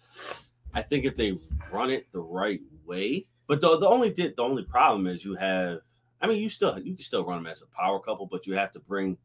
[0.74, 1.40] I think if they
[1.72, 5.80] run it the right way, but the, the only the only problem is you have
[6.22, 8.54] I mean you still you can still run them as a power couple, but you
[8.54, 9.18] have to bring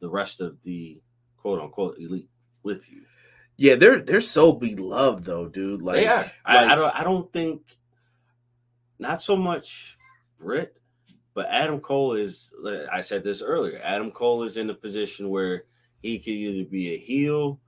[0.00, 1.00] the rest of the
[1.36, 2.30] quote unquote elite
[2.62, 3.02] with you.
[3.58, 5.82] Yeah, they're they're so beloved though, dude.
[5.82, 6.04] Like.
[6.44, 7.78] I, I don't I don't think
[8.98, 9.98] not so much
[10.38, 10.74] Britt,
[11.34, 12.50] but Adam Cole is
[12.90, 13.80] I said this earlier.
[13.82, 15.64] Adam Cole is in a position where
[16.02, 17.60] he could either be a heel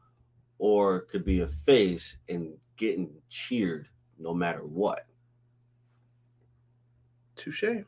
[0.59, 5.07] or could be a face and getting cheered no matter what.
[7.37, 7.85] Touche.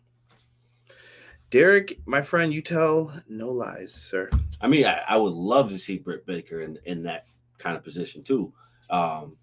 [1.51, 4.29] Derek, my friend, you tell no lies, sir.
[4.61, 7.27] I mean, I, I would love to see Britt Baker in, in that
[7.59, 8.53] kind of position too.
[8.91, 9.37] Um,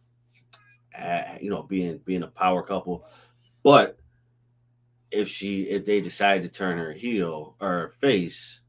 [0.97, 3.05] uh, you know, being being a power couple,
[3.63, 3.97] but
[5.11, 8.61] if she if they decide to turn her heel or face,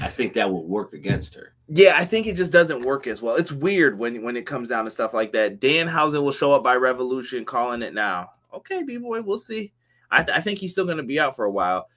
[0.00, 1.54] I think that will work against her.
[1.68, 3.36] Yeah, I think it just doesn't work as well.
[3.36, 5.60] It's weird when when it comes down to stuff like that.
[5.60, 8.30] Dan Danhausen will show up by Revolution, calling it now.
[8.52, 9.72] Okay, b boy, we'll see.
[10.10, 11.88] I, th- I think he's still going to be out for a while.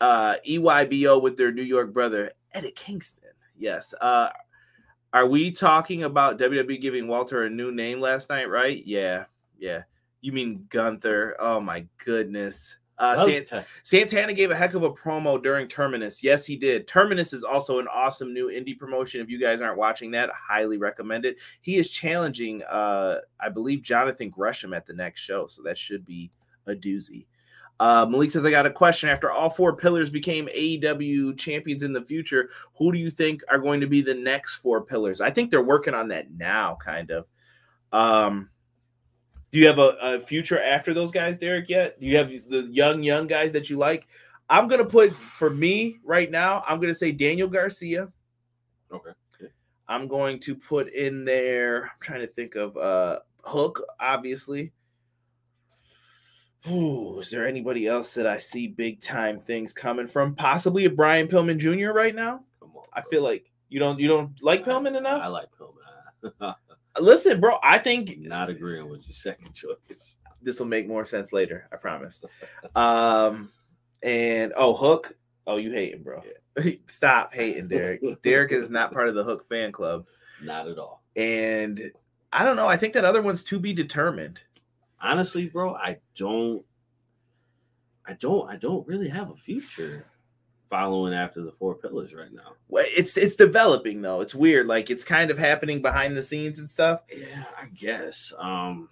[0.00, 3.30] Uh, EYBO with their New York brother Eddie Kingston.
[3.56, 3.94] Yes.
[4.00, 4.28] Uh,
[5.12, 8.48] are we talking about WWE giving Walter a new name last night?
[8.48, 8.82] Right?
[8.84, 9.24] Yeah,
[9.58, 9.82] yeah.
[10.20, 11.36] You mean Gunther?
[11.38, 12.76] Oh my goodness.
[13.02, 16.22] Uh, Well, Sant- Santana gave a heck of a promo during Terminus.
[16.22, 16.86] Yes, he did.
[16.86, 19.20] Terminus is also an awesome new indie promotion.
[19.20, 21.38] If you guys aren't watching that, I highly recommend it.
[21.62, 26.06] He is challenging, uh, I believe, Jonathan Gresham at the next show, so that should
[26.06, 26.30] be
[26.68, 27.26] a doozy.
[27.80, 29.08] Uh, Malik says, I got a question.
[29.08, 33.58] After all four pillars became AEW champions in the future, who do you think are
[33.58, 35.20] going to be the next four pillars?
[35.20, 37.26] I think they're working on that now, kind of.
[37.90, 38.50] Um,
[39.52, 41.68] do you have a, a future after those guys, Derek?
[41.68, 42.00] Yet?
[42.00, 44.08] Do you have the young, young guys that you like?
[44.48, 46.64] I'm gonna put for me right now.
[46.66, 48.10] I'm gonna say Daniel Garcia.
[48.92, 49.10] Okay.
[49.88, 51.84] I'm going to put in there.
[51.84, 54.72] I'm trying to think of uh Hook, obviously.
[56.70, 60.34] Ooh, is there anybody else that I see big time things coming from?
[60.34, 61.92] Possibly a Brian Pillman Jr.
[61.92, 62.44] right now.
[62.60, 65.22] Come on, I feel like you don't you don't like Pillman I, enough.
[65.22, 66.54] I like Pillman.
[67.00, 70.16] Listen, bro, I think Not agreeing with your second choice.
[70.42, 71.68] this will make more sense later.
[71.72, 72.22] I promise.
[72.74, 73.48] Um,
[74.02, 75.16] and oh, Hook.
[75.46, 76.22] Oh, you hating, bro?
[76.86, 78.00] Stop hating, Derek.
[78.22, 80.06] Derek is not part of the Hook fan club,
[80.42, 81.02] Not at all.
[81.16, 81.90] and
[82.32, 82.68] I don't know.
[82.68, 84.40] I think that other one's to be determined.
[85.00, 86.64] Honestly, bro, I don't.
[88.06, 88.48] I don't.
[88.50, 90.06] I don't really have a future
[90.72, 92.54] following after the four pillars right now.
[92.68, 94.22] Well, it's it's developing though.
[94.22, 94.66] It's weird.
[94.66, 97.02] Like it's kind of happening behind the scenes and stuff.
[97.14, 98.32] Yeah, I guess.
[98.38, 98.88] Um,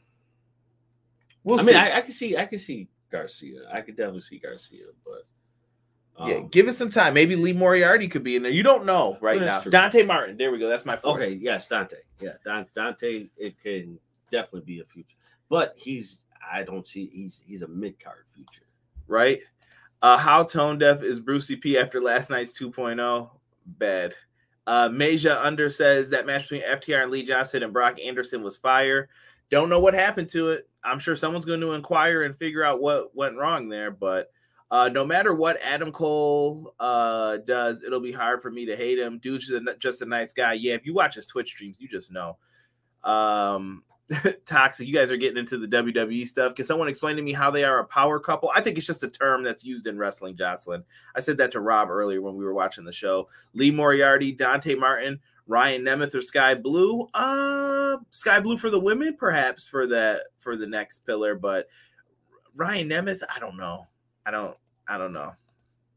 [1.43, 1.67] We'll I see.
[1.69, 2.37] mean, I, I can see.
[2.37, 3.61] I can see Garcia.
[3.73, 7.15] I could definitely see Garcia, but um, yeah, give it some time.
[7.15, 8.53] Maybe Lee Moriarty could be in there.
[8.53, 9.61] You don't know right now.
[9.61, 9.73] true.
[9.73, 10.37] Dante Martin.
[10.37, 10.69] There we go.
[10.69, 11.17] That's my fourth.
[11.23, 11.97] Okay, yes, Dante.
[12.21, 13.29] Yeah, Don, Dante.
[13.39, 13.99] It can
[14.31, 15.17] definitely be a future,
[15.49, 16.21] but he's.
[16.53, 17.07] I don't see.
[17.07, 18.67] He's he's a mid card future.
[19.07, 19.41] right?
[20.03, 23.31] Uh, how tone deaf is Brucey P after last night's 2.0?
[23.67, 24.15] Bad.
[24.67, 28.57] Uh, Meja Under says that match between FTR and Lee Johnson and Brock Anderson was
[28.57, 29.09] fire.
[29.51, 30.69] Don't know what happened to it.
[30.85, 33.91] I'm sure someone's going to inquire and figure out what went wrong there.
[33.91, 34.31] But
[34.71, 38.99] uh, no matter what Adam Cole uh, does, it'll be hard for me to hate
[38.99, 39.19] him.
[39.19, 40.53] Dude's just a, just a nice guy.
[40.53, 42.39] Yeah, if you watch his Twitch streams, you just know.
[43.03, 43.83] Um,
[44.47, 44.87] toxic.
[44.87, 46.55] You guys are getting into the WWE stuff.
[46.55, 48.51] Can someone explain to me how they are a power couple?
[48.55, 50.85] I think it's just a term that's used in wrestling, Jocelyn.
[51.15, 53.29] I said that to Rob earlier when we were watching the show.
[53.55, 57.09] Lee Moriarty, Dante Martin, Ryan Nemeth, or Skye Blue.
[57.15, 61.67] Uh, Skye Blue for the women, perhaps for the for the next pillar, but
[62.55, 63.87] Ryan Nemeth, I don't know.
[64.27, 64.57] I don't.
[64.89, 65.33] I don't know.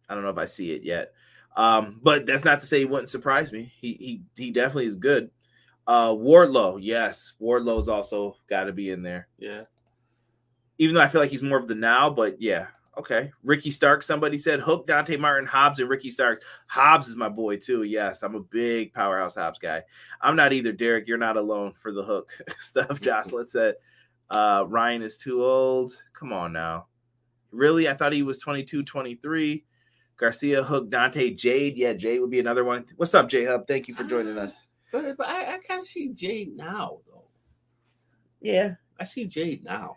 [0.07, 1.13] I don't know if I see it yet.
[1.55, 3.71] Um, but that's not to say he wouldn't surprise me.
[3.79, 5.31] He he he definitely is good.
[5.85, 9.27] Uh, Wardlow, yes, Wardlow's also got to be in there.
[9.37, 9.63] Yeah,
[10.77, 12.67] Even though I feel like he's more of the now, but yeah,
[12.97, 13.31] okay.
[13.43, 16.41] Ricky Stark, somebody said Hook, Dante Martin, Hobbs, and Ricky Stark.
[16.67, 17.83] Hobbs is my boy too.
[17.83, 19.83] Yes, I'm a big powerhouse Hobbs guy.
[20.21, 21.07] I'm not either, Derek.
[21.07, 23.01] You're not alone for the Hook stuff.
[23.01, 23.75] Jocelyn said
[24.29, 25.93] uh, Ryan is too old.
[26.17, 26.87] Come on now.
[27.51, 27.87] Really?
[27.89, 29.65] I thought he was 22, 23.
[30.17, 31.75] Garcia, Hook, Dante, Jade.
[31.75, 32.85] Yeah, Jade would be another one.
[32.95, 33.67] What's up, J Hub?
[33.67, 34.65] Thank you for joining us.
[34.93, 37.25] But, but I, I kind of see Jade now though.
[38.39, 39.95] Yeah, I see Jade now.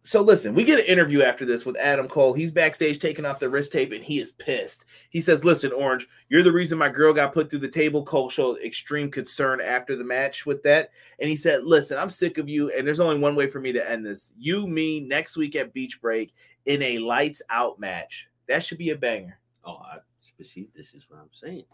[0.00, 2.34] so listen, we get an interview after this with Adam Cole.
[2.34, 4.84] He's backstage taking off the wrist tape and he is pissed.
[5.08, 8.04] He says, Listen, Orange, you're the reason my girl got put through the table.
[8.04, 10.90] Cole showed extreme concern after the match with that.
[11.18, 12.70] And he said, Listen, I'm sick of you.
[12.70, 14.30] And there's only one way for me to end this.
[14.36, 16.34] You, me, next week at Beach Break
[16.66, 18.28] in a lights out match.
[18.46, 19.38] That should be a banger.
[19.64, 19.98] Oh, I,
[20.42, 21.64] see, this is what I'm saying.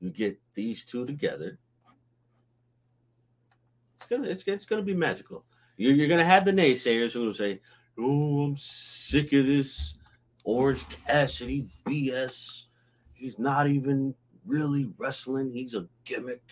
[0.00, 1.58] You get these two together.
[3.98, 5.44] It's gonna, it's, it's gonna be magical.
[5.76, 7.60] You're, you're gonna have the naysayers who will say,
[7.98, 9.94] "Oh, I'm sick of this
[10.44, 12.66] Orange Cassidy BS.
[13.12, 14.14] He's not even
[14.46, 15.52] really wrestling.
[15.52, 16.42] He's a gimmick."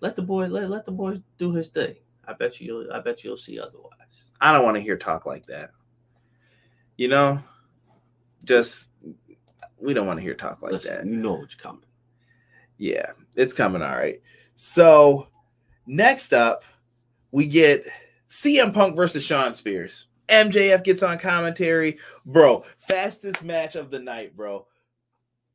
[0.00, 1.94] Let the boy, let, let the boy do his thing.
[2.26, 4.26] I bet you, you'll, I bet you'll see otherwise.
[4.40, 5.70] I don't want to hear talk like that.
[6.96, 7.40] You know,
[8.44, 8.90] just
[9.80, 11.06] we don't want to hear talk like Listen, that.
[11.06, 11.84] you know what's coming.
[12.78, 13.82] Yeah, it's coming.
[13.82, 14.20] All right.
[14.56, 15.28] So
[15.86, 16.64] next up,
[17.30, 17.86] we get
[18.28, 20.06] CM Punk versus Shawn Spears.
[20.28, 21.98] MJF gets on commentary.
[22.24, 24.66] Bro, fastest match of the night, bro.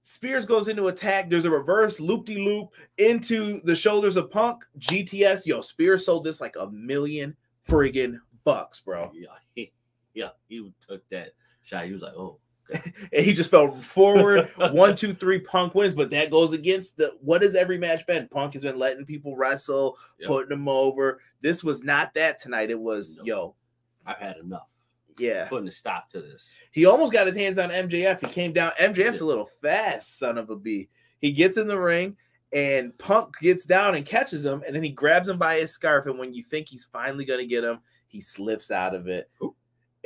[0.04, 1.30] Spears goes into attack.
[1.30, 4.64] There's a reverse loop de loop into the shoulders of Punk.
[4.80, 5.46] GTS.
[5.46, 7.36] Yo, Spears sold this like a million
[7.68, 9.12] friggin' bucks, bro.
[9.14, 9.74] Yeah, he,
[10.14, 11.86] yeah, he took that shot.
[11.86, 12.40] He was like, "Oh,
[13.14, 14.50] and he just fell forward.
[14.72, 15.40] One, two, three.
[15.40, 18.28] Punk wins, but that goes against the what has every match been?
[18.28, 20.28] Punk has been letting people wrestle, Yep.
[20.28, 21.22] putting them over.
[21.42, 22.70] This was not that tonight.
[22.72, 23.24] It was No.
[23.24, 23.56] yo,
[24.06, 24.68] I've had enough."
[25.18, 25.48] yeah.
[25.48, 26.54] Putting a stop to this.
[26.72, 28.20] He almost got his hands on MJF.
[28.20, 28.72] He came down.
[28.80, 30.90] MJF's a little fast, son of a b.
[31.20, 32.16] He gets in the ring,
[32.54, 36.06] and Punk gets down and catches him, and then he grabs him by his scarf.
[36.06, 39.30] And when you think he's finally gonna get him, he slips out of it.
[39.42, 39.47] Ooh.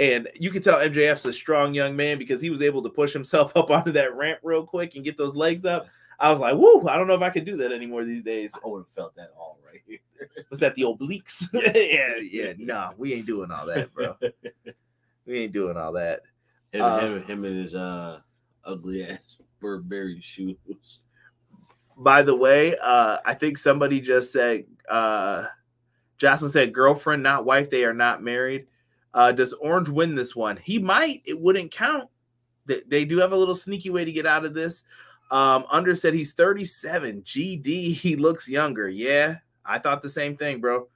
[0.01, 3.13] And you can tell MJF's a strong young man because he was able to push
[3.13, 5.85] himself up onto that ramp real quick and get those legs up.
[6.19, 6.87] I was like, "Woo!
[6.87, 9.15] I don't know if I could do that anymore these days." I would have felt
[9.15, 9.99] that all right here.
[10.49, 11.47] Was that the obliques?
[11.53, 12.53] yeah, yeah.
[12.57, 14.15] No, we ain't doing all that, bro.
[15.25, 16.21] We ain't doing all that.
[16.71, 18.19] Him, Uh, him, him and his uh
[18.65, 21.05] ugly ass Burberry shoes.
[21.97, 25.45] By the way, uh, I think somebody just said, uh,
[26.17, 27.69] Jocelyn said, girlfriend, not wife.
[27.69, 28.67] They are not married.
[29.13, 30.57] Uh, does Orange win this one?
[30.57, 31.21] He might.
[31.25, 32.09] It wouldn't count.
[32.65, 34.83] They, they do have a little sneaky way to get out of this.
[35.29, 37.23] Um, Under said he's 37.
[37.23, 38.87] GD, he looks younger.
[38.87, 40.87] Yeah, I thought the same thing, bro.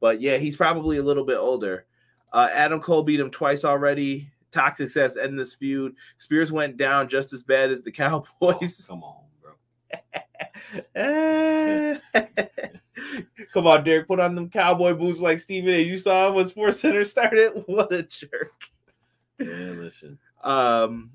[0.00, 1.86] But yeah, he's probably a little bit older.
[2.32, 4.30] Uh, Adam Cole beat him twice already.
[4.50, 5.94] Toxic says end this feud.
[6.18, 8.88] Spears went down just as bad as the Cowboys.
[8.90, 9.24] Oh, come on,
[10.94, 11.96] bro.
[13.52, 15.80] Come on, Derek, put on them cowboy boots like Stephen A.
[15.80, 17.64] You saw him when Sports Center started.
[17.66, 18.52] What a jerk.
[19.38, 20.18] Yeah, listen.
[20.44, 21.10] Um,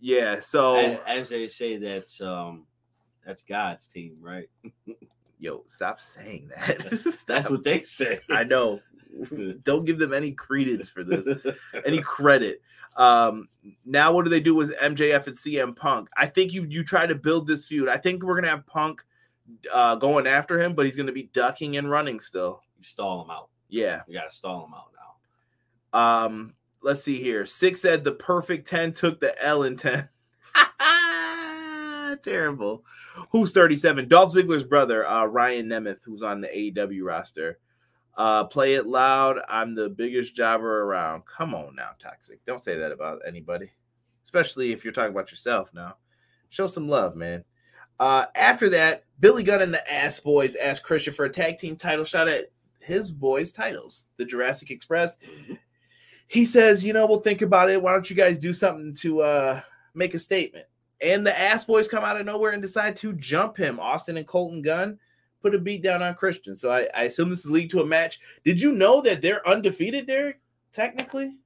[0.00, 0.40] yeah.
[0.40, 2.66] So, A- As they say, that's um,
[3.24, 4.48] that's God's team, right?
[5.38, 6.78] yo, stop saying that.
[6.80, 7.50] That's Stop.
[7.50, 8.20] what they say.
[8.30, 8.80] I know.
[9.62, 11.26] Don't give them any credence for this,
[11.86, 12.60] any credit.
[12.96, 13.46] Um,
[13.86, 16.08] now what do they do with MJF and CM Punk?
[16.16, 17.88] I think you you try to build this feud.
[17.88, 19.02] I think we're gonna have Punk
[19.72, 22.62] uh, going after him, but he's gonna be ducking and running still.
[22.76, 23.48] You stall him out.
[23.68, 24.02] Yeah.
[24.06, 26.24] You gotta stall him out now.
[26.26, 27.46] Um, let's see here.
[27.46, 30.08] Six said the perfect 10 took the L in 10.
[32.22, 32.84] Terrible.
[33.30, 34.08] Who's 37?
[34.08, 37.58] Dolph Ziggler's brother, uh, Ryan Nemeth, who's on the AEW roster.
[38.16, 39.38] Uh, play it loud.
[39.48, 41.24] I'm the biggest jobber around.
[41.26, 42.44] Come on now, Toxic.
[42.46, 43.70] Don't say that about anybody,
[44.24, 45.96] especially if you're talking about yourself now.
[46.48, 47.44] Show some love, man.
[48.00, 51.76] Uh, after that, Billy Gunn and the Ass Boys asked Christian for a tag team
[51.76, 55.18] title shot at his boys' titles, the Jurassic Express.
[56.28, 57.80] He says, you know, we'll think about it.
[57.82, 59.60] Why don't you guys do something to uh,
[59.94, 60.66] make a statement?
[61.00, 63.78] And the Ass Boys come out of nowhere and decide to jump him.
[63.78, 64.98] Austin and Colton Gunn
[65.40, 66.56] put a beat down on Christian.
[66.56, 68.18] So I, I assume this is leading to a match.
[68.44, 70.40] Did you know that they're undefeated, Derek?
[70.72, 71.36] Technically?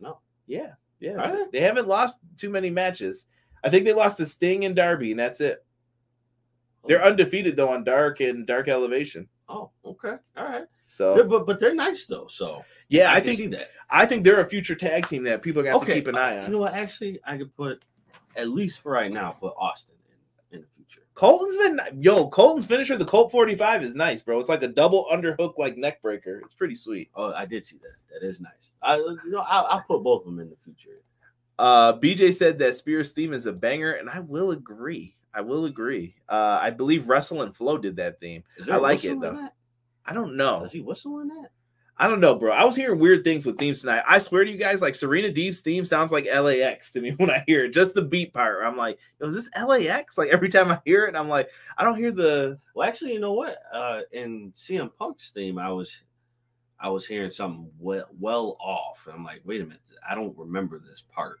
[0.00, 0.20] No.
[0.46, 0.72] Yeah.
[1.00, 1.30] Yeah.
[1.30, 1.58] They?
[1.58, 3.26] They haven't lost too many matches.
[3.62, 5.64] I think they lost to Sting and Darby, and that's it.
[6.86, 9.28] They're undefeated though on Dark and Dark Elevation.
[9.48, 10.16] Oh, okay.
[10.36, 10.64] All right.
[10.88, 12.26] So but but they're nice though.
[12.28, 13.70] So yeah, I, can think that.
[13.90, 16.16] I think they're a future tag team that people are gonna have to keep an
[16.16, 16.46] eye on.
[16.46, 16.74] You know what?
[16.74, 17.84] Actually, I could put
[18.36, 19.96] at least for right now, put Austin
[20.50, 21.02] in, in the future.
[21.14, 24.38] Colton's been yo, Colton's finisher, the Colt 45 is nice, bro.
[24.38, 26.40] It's like a double underhook like neck breaker.
[26.44, 27.10] It's pretty sweet.
[27.14, 28.20] Oh, I did see that.
[28.20, 28.70] That is nice.
[28.82, 31.02] I you know I'll, I'll put both of them in the future.
[31.58, 35.16] Uh BJ said that Spears theme is a banger, and I will agree.
[35.36, 36.14] I will agree.
[36.28, 38.42] Uh I believe Wrestle and Flow did that theme.
[38.56, 39.48] Is I like it, though.
[40.04, 40.60] I don't know.
[40.60, 41.50] Does he whistle in that?
[41.98, 42.52] I don't know, bro.
[42.52, 44.02] I was hearing weird things with themes tonight.
[44.06, 47.30] I swear to you guys, like Serena Deeb's theme sounds like LAX to me when
[47.30, 47.70] I hear it.
[47.70, 48.62] Just the beat part.
[48.64, 50.18] I'm like, yo, is this LAX?
[50.18, 53.20] Like every time I hear it, I'm like, I don't hear the Well, actually, you
[53.20, 53.56] know what?
[53.72, 56.02] Uh, in CM Punk's theme, I was,
[56.78, 59.06] I was hearing something well, well off.
[59.06, 61.40] And I'm like, wait a minute, I don't remember this part.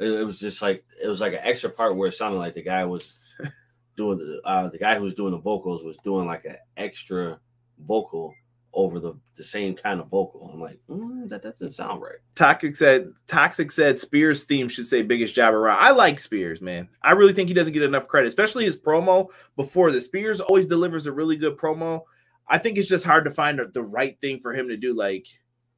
[0.00, 2.62] It, was just like it was like an extra part where it sounded like the
[2.62, 3.18] guy was
[3.96, 7.38] doing the uh, the guy who was doing the vocals was doing like an extra
[7.86, 8.34] vocal
[8.72, 10.50] over the the same kind of vocal.
[10.52, 12.18] I'm like, mm, that doesn't sound right.
[12.34, 15.78] Toxic said Toxic said Spears theme should say biggest job around.
[15.80, 16.88] I like Spears, man.
[17.02, 20.66] I really think he doesn't get enough credit, especially his promo before the Spears always
[20.66, 22.02] delivers a really good promo.
[22.48, 24.94] I think it's just hard to find the right thing for him to do.
[24.94, 25.26] Like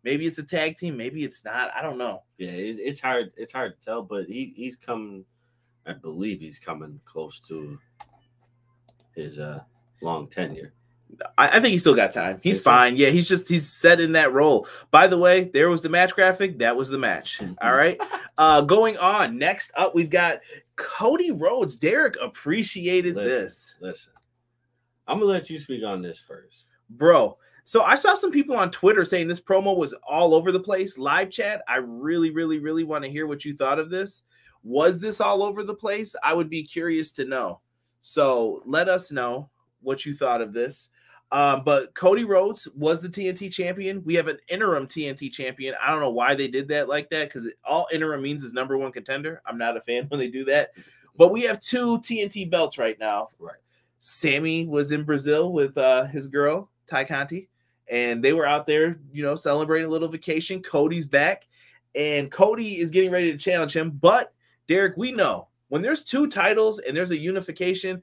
[0.04, 1.70] maybe it's a tag team, maybe it's not.
[1.74, 2.22] I don't know.
[2.38, 3.32] Yeah, it, it's hard.
[3.36, 5.24] It's hard to tell, but he he's coming.
[5.86, 7.78] I believe he's coming close to
[9.14, 9.60] his uh
[10.00, 10.74] long tenure.
[11.36, 12.40] I, I think he's still got time.
[12.42, 12.64] He's so?
[12.64, 12.96] fine.
[12.96, 14.66] Yeah, he's just he's set in that role.
[14.90, 16.58] By the way, there was the match graphic.
[16.58, 17.40] That was the match.
[17.60, 18.00] All right.
[18.38, 19.38] Uh going on.
[19.38, 20.40] Next up, we've got
[20.76, 21.76] Cody Rhodes.
[21.76, 23.30] Derek appreciated Listen.
[23.30, 23.74] this.
[23.80, 24.12] Listen,
[25.06, 26.70] I'm gonna let you speak on this first.
[26.90, 27.38] Bro.
[27.64, 30.98] So I saw some people on Twitter saying this promo was all over the place.
[30.98, 31.62] Live chat.
[31.68, 34.24] I really, really, really want to hear what you thought of this.
[34.64, 36.14] Was this all over the place?
[36.22, 37.60] I would be curious to know.
[38.00, 40.90] So let us know what you thought of this.
[41.30, 44.04] Um, but Cody Rhodes was the TNT champion.
[44.04, 45.74] We have an interim TNT champion.
[45.82, 48.76] I don't know why they did that like that because all interim means is number
[48.76, 49.40] one contender.
[49.46, 50.72] I'm not a fan when they do that.
[51.16, 53.28] But we have two TNT belts right now.
[53.38, 53.56] Right.
[53.98, 57.48] Sammy was in Brazil with uh, his girl, Tay Conti,
[57.88, 60.62] and they were out there, you know, celebrating a little vacation.
[60.62, 61.46] Cody's back,
[61.94, 63.90] and Cody is getting ready to challenge him.
[63.90, 64.32] But
[64.68, 68.02] Derek, we know when there's two titles and there's a unification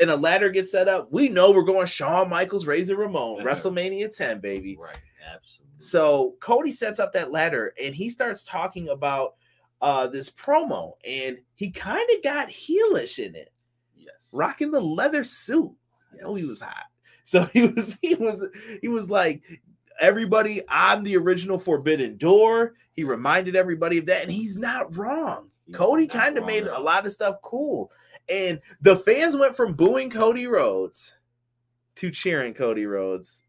[0.00, 3.44] and a ladder gets set up, we know we're going Shawn Michaels, Razor Ramon, Yeah.
[3.46, 4.76] WrestleMania 10, baby.
[4.80, 4.96] Right.
[5.34, 5.74] Absolutely.
[5.78, 9.34] So Cody sets up that ladder and he starts talking about
[9.82, 13.50] uh this promo, and he kind of got heelish in it,
[13.96, 14.14] yes.
[14.32, 15.72] rocking the leather suit.
[16.12, 16.89] I know he was hot.
[17.24, 18.46] So he was he was
[18.80, 19.42] he was like
[20.00, 22.74] everybody I'm the original forbidden door.
[22.92, 25.50] He reminded everybody of that and he's not wrong.
[25.66, 27.90] He's Cody kind of made a lot of stuff cool.
[28.28, 31.18] And the fans went from booing Cody Rhodes
[31.96, 33.44] to cheering Cody Rhodes.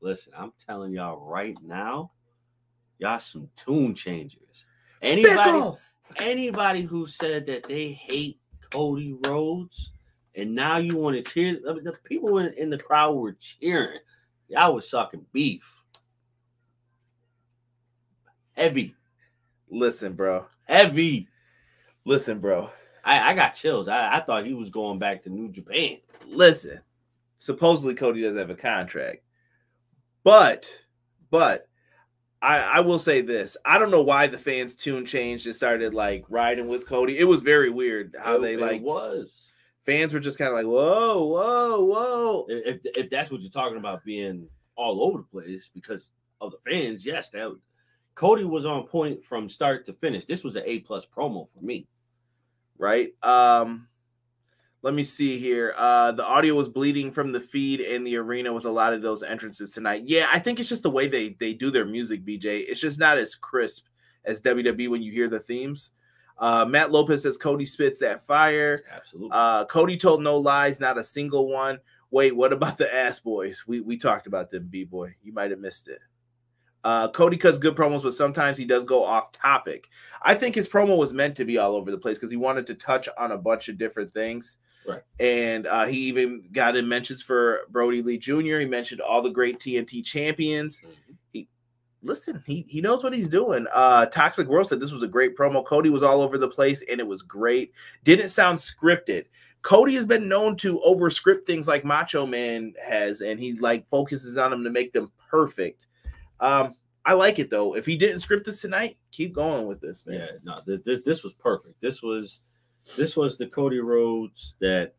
[0.00, 2.12] Listen, I'm telling y'all right now,
[2.98, 4.64] y'all some tune changers.
[5.02, 5.76] Anybody,
[6.16, 8.38] anybody who said that they hate
[8.70, 9.92] Cody Rhodes,
[10.34, 13.32] and now you want to cheer, I mean, the people in, in the crowd were
[13.32, 13.98] cheering.
[14.48, 15.82] Y'all was sucking beef.
[18.52, 18.94] Heavy,
[19.70, 20.46] Listen, bro.
[20.66, 21.28] heavy.
[22.04, 22.68] Listen, bro.
[23.04, 23.88] I, I got chills.
[23.88, 25.98] I, I thought he was going back to New Japan.
[26.26, 26.80] Listen.
[27.38, 29.22] supposedly Cody doesn't have a contract.
[30.24, 30.66] But,
[31.30, 31.66] but
[32.42, 33.56] I, I will say this.
[33.64, 37.18] I don't know why the fans tune changed and started like riding with Cody.
[37.18, 39.50] It was very weird how It- they it like was.
[39.84, 42.46] Fans were just kind of like, whoa, whoa, whoa.
[42.48, 46.70] If if that's what you're talking about being all over the place because of the
[46.70, 47.56] fans, yes, that
[48.14, 50.24] Cody was on point from start to finish.
[50.24, 51.86] This was an A plus promo for me.
[52.78, 53.10] right?
[53.22, 53.88] Um,
[54.82, 55.74] let me see here.
[55.76, 59.02] Uh, the audio was bleeding from the feed in the arena with a lot of
[59.02, 60.04] those entrances tonight.
[60.06, 62.64] Yeah, I think it's just the way they they do their music, BJ.
[62.68, 63.86] It's just not as crisp
[64.24, 65.90] as WWE when you hear the themes.
[66.40, 68.80] Uh, Matt Lopez says Cody spits that fire.
[68.90, 69.30] Absolutely.
[69.32, 71.78] Uh, Cody told no lies, not a single one.
[72.10, 73.62] Wait, what about the ass boys?
[73.66, 75.14] We we talked about them, B boy.
[75.22, 76.00] You might have missed it.
[76.82, 79.90] Uh, Cody cuts good promos, but sometimes he does go off topic.
[80.22, 82.66] I think his promo was meant to be all over the place because he wanted
[82.68, 84.56] to touch on a bunch of different things.
[84.88, 85.02] Right.
[85.20, 88.60] And uh, he even got in mentions for Brodie Lee Jr.
[88.60, 90.80] He mentioned all the great TNT champions.
[90.80, 91.09] Mhm.
[92.02, 93.66] Listen, he he knows what he's doing.
[93.72, 95.64] Uh, Toxic World said this was a great promo.
[95.64, 97.72] Cody was all over the place and it was great.
[98.04, 99.26] Didn't sound scripted.
[99.62, 104.38] Cody has been known to overscript things like Macho Man has, and he like focuses
[104.38, 105.88] on them to make them perfect.
[106.40, 106.74] Um,
[107.04, 107.76] I like it though.
[107.76, 110.20] If he didn't script this tonight, keep going with this, man.
[110.20, 111.80] Yeah, no, th- th- this was perfect.
[111.82, 112.40] This was
[112.96, 114.94] this was the Cody Rhodes that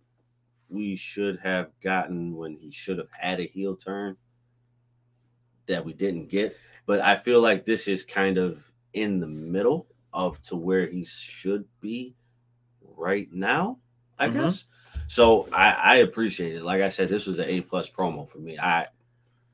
[0.69, 4.15] we should have gotten when he should have had a heel turn
[5.67, 6.55] that we didn't get.
[6.91, 11.05] But I feel like this is kind of in the middle of to where he
[11.05, 12.17] should be
[12.81, 13.79] right now,
[14.19, 14.33] I Mhm.
[14.33, 14.65] guess.
[15.07, 16.63] So I, I appreciate it.
[16.63, 18.59] Like I said, this was an A plus promo for me.
[18.59, 18.87] I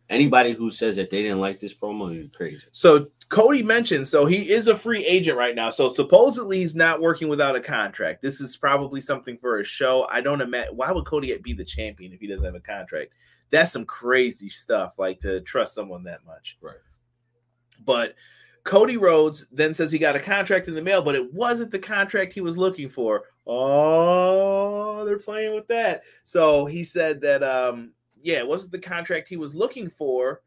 [0.10, 2.66] anybody who says that they didn't like this promo, you're crazy.
[2.72, 5.70] So Cody mentioned, so he is a free agent right now.
[5.70, 8.24] So supposedly he's not working without a contract.
[8.24, 10.08] This is probably something for a show.
[10.10, 13.12] I don't imagine why would Cody be the champion if he doesn't have a contract?
[13.52, 16.58] That's some crazy stuff, like to trust someone that much.
[16.62, 16.78] Right.
[17.88, 18.14] But
[18.64, 21.80] Cody Rhodes then says he got a contract in the mail, but it wasn't the
[21.80, 23.24] contract he was looking for.
[23.48, 26.04] Oh, they're playing with that.
[26.26, 30.42] So he said that um yeah, it wasn't the contract he was looking for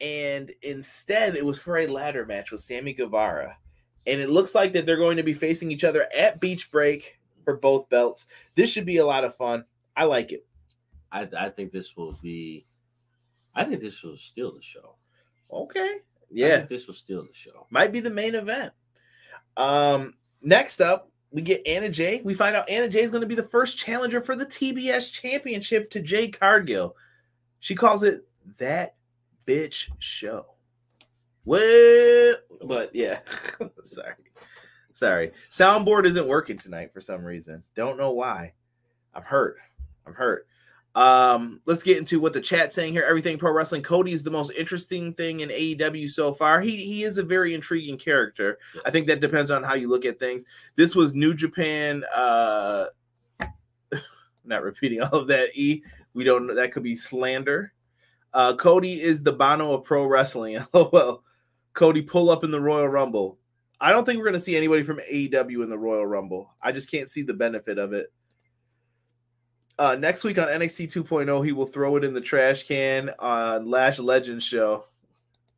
[0.00, 3.58] and instead it was for a ladder match with Sammy Guevara.
[4.06, 7.18] And it looks like that they're going to be facing each other at Beach Break
[7.44, 8.26] for both belts.
[8.54, 9.64] This should be a lot of fun.
[9.94, 10.46] I like it.
[11.12, 12.64] I, I think this will be.
[13.54, 14.96] I think this will steal the show.
[15.50, 15.96] Okay.
[16.34, 16.58] Yeah.
[16.62, 17.66] this was still the show.
[17.70, 18.72] might be the main event.
[19.56, 22.20] Um, next up, we get Anna Jay.
[22.24, 25.10] We find out Anna Jay is going to be the first challenger for the TBS
[25.12, 26.96] championship to Jade Cargill.
[27.60, 28.26] She calls it
[28.58, 28.94] that
[29.46, 30.46] bitch show.
[31.44, 33.20] Well, but yeah,
[33.82, 34.14] sorry,
[34.92, 35.32] sorry.
[35.50, 37.62] Soundboard isn't working tonight for some reason.
[37.74, 38.52] Don't know why.
[39.14, 39.58] I'm hurt.
[40.06, 40.46] I'm hurt.
[40.94, 43.04] Um, let's get into what the chat's saying here.
[43.04, 43.82] Everything pro wrestling.
[43.82, 46.60] Cody is the most interesting thing in AEW so far.
[46.60, 48.58] He he is a very intriguing character.
[48.86, 50.44] I think that depends on how you look at things.
[50.76, 52.04] This was New Japan.
[52.14, 52.86] Uh,
[54.44, 55.50] not repeating all of that.
[55.54, 55.82] E.
[56.14, 56.54] We don't know.
[56.54, 57.72] That could be slander.
[58.32, 60.58] Uh, Cody is the Bono of pro wrestling.
[60.74, 61.24] Oh well.
[61.72, 63.36] Cody pull up in the Royal Rumble.
[63.80, 66.54] I don't think we're to see anybody from AEW in the Royal Rumble.
[66.62, 68.12] I just can't see the benefit of it.
[69.78, 73.68] Uh, next week on NXT 2.0, he will throw it in the trash can on
[73.68, 74.84] Lash Legends show.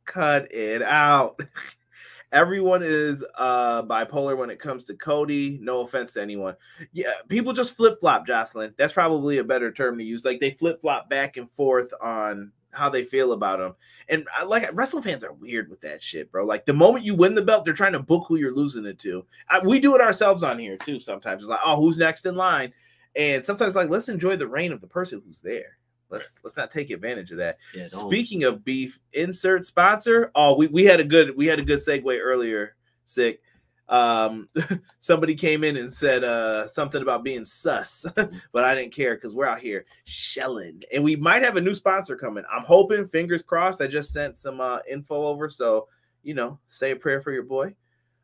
[0.05, 1.39] Cut it out.
[2.31, 5.59] Everyone is uh, bipolar when it comes to Cody.
[5.61, 6.55] No offense to anyone.
[6.91, 8.73] Yeah, people just flip flop, Jocelyn.
[8.77, 10.25] That's probably a better term to use.
[10.25, 13.75] Like they flip flop back and forth on how they feel about him.
[14.09, 16.43] And I, like wrestling fans are weird with that shit, bro.
[16.43, 18.99] Like the moment you win the belt, they're trying to book who you're losing it
[18.99, 19.25] to.
[19.49, 20.99] I, we do it ourselves on here too.
[20.99, 22.73] Sometimes it's like, oh, who's next in line?
[23.17, 25.77] And sometimes like let's enjoy the reign of the person who's there.
[26.09, 27.57] Let's let's not take advantage of that.
[27.73, 30.31] Yeah, Speaking of beef, insert sponsor.
[30.35, 32.75] Oh, we, we had a good we had a good segue earlier.
[33.05, 33.41] Sick.
[33.89, 34.49] Um,
[34.99, 39.33] somebody came in and said uh something about being sus, but I didn't care because
[39.33, 42.43] we're out here shelling, and we might have a new sponsor coming.
[42.51, 43.81] I'm hoping, fingers crossed.
[43.81, 45.87] I just sent some uh info over, so
[46.23, 47.73] you know, say a prayer for your boy.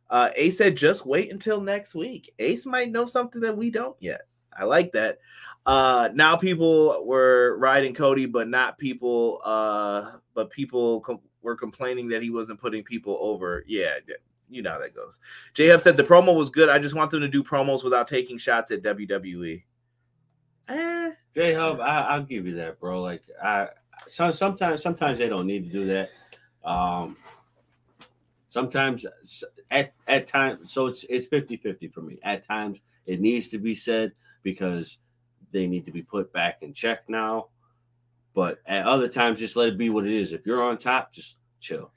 [0.09, 2.31] Uh, Ace said, just wait until next week.
[2.37, 4.27] Ace might know something that we don't yet.
[4.57, 5.19] I like that.
[5.65, 9.41] Uh, now people were riding Cody, but not people.
[9.43, 13.63] Uh, but people com- were complaining that he wasn't putting people over.
[13.67, 13.93] Yeah,
[14.49, 15.19] you know how that goes.
[15.53, 16.69] J Hub said the promo was good.
[16.69, 19.63] I just want them to do promos without taking shots at WWE.
[20.69, 23.01] Eh, J Hub, I'll give you that, bro.
[23.01, 23.69] Like I,
[24.07, 26.09] so sometimes, sometimes they don't need to do that.
[26.63, 27.17] Um,
[28.49, 29.05] sometimes
[29.71, 32.19] at at times, so it's it's 50-50 for me.
[32.23, 34.13] At times, it needs to be said
[34.43, 34.97] because
[35.51, 37.47] they need to be put back in check now.
[38.33, 40.33] But at other times, just let it be what it is.
[40.33, 41.91] If you're on top, just chill.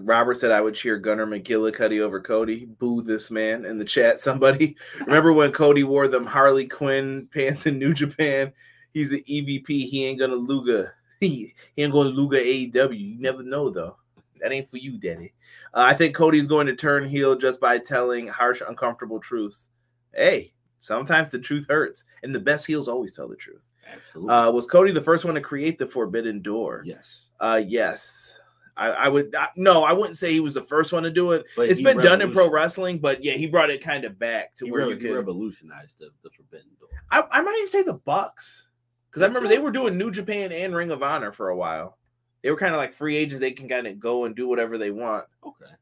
[0.00, 2.66] Robert said I would cheer Gunnar McGillicuddy over Cody.
[2.66, 4.20] Boo this man in the chat.
[4.20, 8.52] Somebody remember when Cody wore them Harley Quinn pants in New Japan?
[8.92, 9.66] He's an EVP.
[9.66, 10.92] He ain't gonna Luga.
[11.20, 12.96] He, he ain't gonna Luga AEW.
[12.96, 13.96] You never know though.
[14.40, 15.34] That ain't for you, Daddy.
[15.74, 19.68] Uh, I think Cody's going to turn heel just by telling harsh, uncomfortable truths.
[20.14, 23.62] Hey, sometimes the truth hurts, and the best heels always tell the truth.
[23.90, 24.34] Absolutely.
[24.34, 26.82] Uh, was Cody the first one to create the Forbidden Door?
[26.84, 27.26] yes.
[27.40, 28.34] Uh, yes.
[28.76, 31.32] I, I would I, no, I wouldn't say he was the first one to do
[31.32, 31.46] it.
[31.56, 34.54] But it's been done in pro wrestling, but yeah, he brought it kind of back
[34.56, 35.16] to He, where rev- you could.
[35.16, 36.88] revolutionized the, the Forbidden Door.
[37.10, 38.68] I, I might even say the Bucks
[39.10, 41.98] because I remember they were doing New Japan and Ring of Honor for a while.
[42.42, 44.78] They were kind of like free agents; they can kind of go and do whatever
[44.78, 45.24] they want.
[45.44, 45.72] Okay.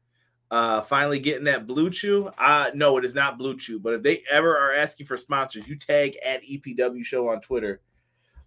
[0.49, 2.29] Uh, finally getting that Blue Chew.
[2.37, 3.79] Uh, no, it is not Blue Chew.
[3.79, 7.81] But if they ever are asking for sponsors, you tag at EPW Show on Twitter.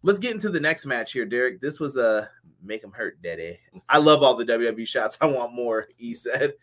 [0.02, 1.60] Let's get into the next match here, Derek.
[1.60, 2.30] This was a
[2.62, 3.58] make them hurt, Daddy.
[3.88, 5.18] I love all the WWE shots.
[5.20, 5.88] I want more.
[5.98, 6.54] He said,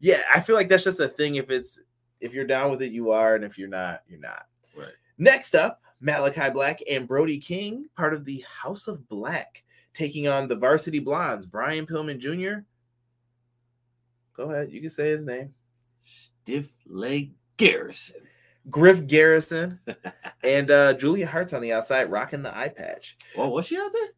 [0.00, 1.34] "Yeah, I feel like that's just a thing.
[1.34, 1.78] If it's
[2.20, 4.46] if you're down with it, you are, and if you're not, you're not."
[4.78, 4.94] Right.
[5.18, 10.48] Next up, Malachi Black and Brody King, part of the House of Black, taking on
[10.48, 12.64] the Varsity Blondes, Brian Pillman Jr.
[14.36, 15.54] Go ahead, you can say his name.
[16.02, 18.20] Stiff leg Garrison.
[18.68, 19.78] Griff Garrison
[20.42, 23.16] and uh Julia Hart's on the outside rocking the eye patch.
[23.36, 24.08] Well, was she out there?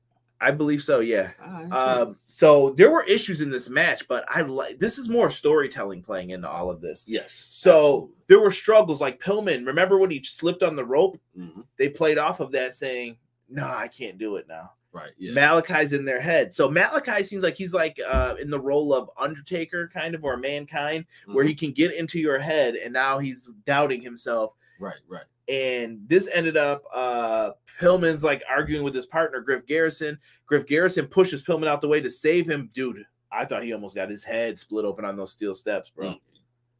[0.41, 1.33] I believe so, yeah.
[1.43, 2.01] Ah, I see.
[2.01, 6.01] Um, so there were issues in this match, but I like this is more storytelling
[6.03, 7.05] playing into all of this.
[7.09, 7.47] yes.
[7.51, 9.67] So there were struggles like Pillman.
[9.67, 11.19] Remember when he slipped on the rope?
[11.37, 11.63] absolutely.
[11.63, 11.67] Mhm.
[11.77, 13.17] They played off of that saying,
[13.51, 14.73] No, I can't do it now.
[14.99, 15.13] Right.
[15.19, 15.33] Yeah.
[15.33, 16.53] Malachi's in their head.
[16.53, 20.37] So Malachi seems like he's like uh in the role of Undertaker, kind of, or
[20.37, 21.49] mankind, where Mhm.
[21.49, 24.55] he can get into your head and now he's doubting himself.
[24.81, 24.97] Right.
[25.09, 25.25] Right.
[25.49, 30.19] And this ended up uh Pillman's like arguing with his partner, Griff Garrison.
[30.47, 32.71] Griff Garrison pushes Pillman out the way to save him.
[32.75, 36.11] Dude, I thought he almost got his head split open on those steel steps, bro.
[36.11, 36.21] Mm,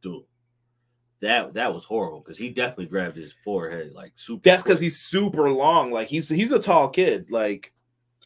[0.01, 0.23] Dude.
[1.21, 4.41] That that was horrible because he definitely grabbed his forehead like super.
[4.43, 5.91] That's because he's super long.
[5.91, 7.29] Like he's he's a tall kid.
[7.29, 7.73] Like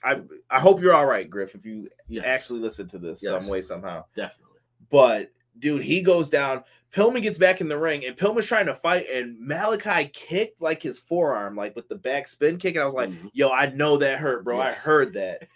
[0.04, 3.48] I I hope you're all right, Griff, if you Yes, actually listen to this some
[3.48, 4.06] way somehow.
[4.16, 4.60] definitely.
[4.90, 6.64] But dude, he goes down.
[6.94, 10.82] Pillman gets back in the ring, and Pillman's trying to fight, and Malachi kicked like
[10.82, 12.76] his forearm, like with the back spin kick.
[12.76, 13.30] And I was like, Mhm.
[13.34, 14.60] yo, I know that hurt, bro.
[14.60, 15.48] I heard that.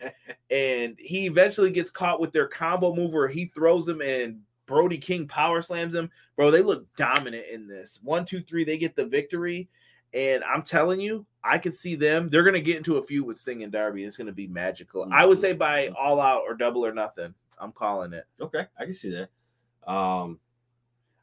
[0.50, 4.98] and he eventually gets caught with their combo move where he throws him and Brody
[4.98, 6.10] King power slams him.
[6.36, 8.00] Bro, they look dominant in this.
[8.04, 9.70] One, two, three, they get the victory.
[10.18, 12.28] And I'm telling you, I can see them.
[12.30, 14.04] They're gonna get into a feud with Sting and Darby.
[14.04, 15.08] It's gonna be magical.
[15.12, 17.34] I would say by all out or double or nothing.
[17.60, 18.26] I'm calling it.
[18.42, 19.92] Okay, I can see that.
[19.92, 20.40] Um,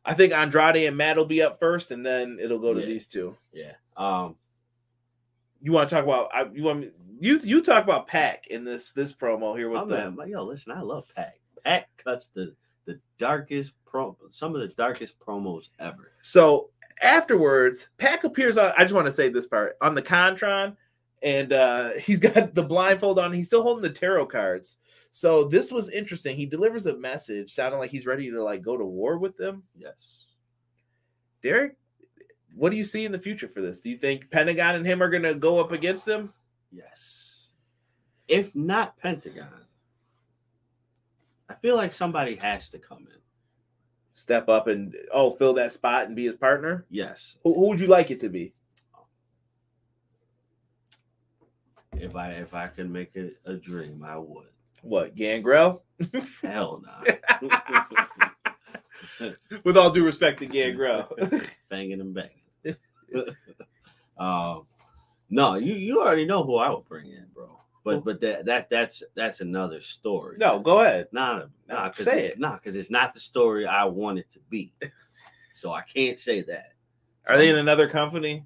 [0.04, 2.86] I think Andrade and Matt will be up first, and then it'll go to Yeah.
[2.86, 3.36] these two.
[3.52, 3.72] yeah.
[3.96, 4.36] Um,
[5.60, 6.28] You want to talk about?
[6.34, 6.90] I, you want me,
[7.20, 10.44] you you talk about Pac in this this promo here with oh, the man, yo,
[10.44, 11.40] listen, I love Pac.
[11.64, 16.10] Pac cuts the the darkest pro, some of the darkest promos ever.
[16.22, 16.70] So
[17.04, 18.72] afterwards, Pac appears on.
[18.76, 20.76] I just want to say this part on the Contron,
[21.22, 23.32] and uh he's got the blindfold on.
[23.32, 24.78] He's still holding the tarot cards.
[25.10, 26.36] So this was interesting.
[26.36, 29.62] He delivers a message, sounding like he's ready to like go to war with them.
[29.76, 30.26] Yes.
[31.40, 31.76] Derek,
[32.56, 33.80] what do you see in the future for this?
[33.80, 36.32] Do you think Pentagon and him are gonna go up against them?
[36.72, 37.50] Yes.
[38.26, 39.66] If not Pentagon,
[41.48, 43.20] I feel like somebody has to come in.
[44.16, 46.86] Step up and oh, fill that spot and be his partner.
[46.88, 47.36] Yes.
[47.42, 48.54] Who, who would you like it to be?
[51.96, 54.46] If I if I could make it a dream, I would.
[54.82, 55.82] What Gangrel?
[56.42, 57.50] Hell no.
[59.64, 61.12] With all due respect to Gangrel.
[61.68, 62.76] banging and banging.
[64.16, 64.66] um,
[65.28, 67.60] no, you you already know who I would bring in, bro.
[67.84, 70.36] But but that that that's that's another story.
[70.38, 71.08] no, go ahead.
[71.12, 72.40] nah, nah, because Say it's, it.
[72.40, 74.72] nah, 'cause it's not the story I want it to be.
[75.54, 76.72] so I can't say that.
[77.28, 78.44] Are they in um, another company?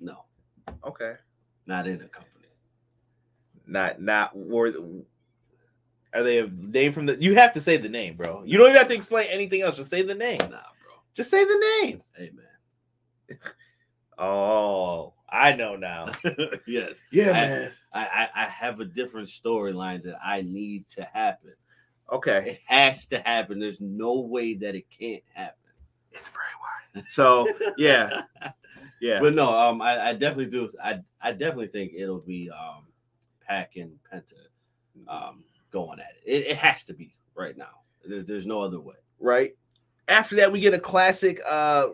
[0.00, 0.24] No,
[0.84, 1.12] Okay.
[1.66, 2.48] not in a company.
[3.66, 4.76] Not not worth.
[6.14, 8.42] are they a name from the you have to say the name, bro.
[8.44, 9.76] You don't even have to explain anything else.
[9.76, 10.38] Just say the name.
[10.38, 10.94] Nah, bro.
[11.14, 12.02] Just say the name.
[12.16, 13.38] Hey man.
[14.18, 16.06] Oh, I know now.
[16.66, 16.92] yes.
[17.10, 17.72] Yeah, I- man.
[17.92, 18.04] I,
[18.34, 21.54] I I have a different storyline that I need to happen.
[22.12, 22.50] Okay.
[22.52, 23.58] It has to happen.
[23.58, 25.54] There's no way that it can't happen.
[26.12, 26.42] It's Bray
[26.94, 27.06] Wyatt.
[27.08, 28.22] So yeah.
[29.00, 29.20] Yeah.
[29.20, 30.70] But no, um, I, I definitely do.
[30.82, 32.86] I I definitely think it'll be um,
[33.46, 34.32] Pac and Penta
[35.08, 36.30] um going at it.
[36.30, 37.80] It, it has to be right now.
[38.06, 38.94] There- there's no other way.
[39.18, 39.52] right?
[40.08, 41.88] After that, we get a classic uh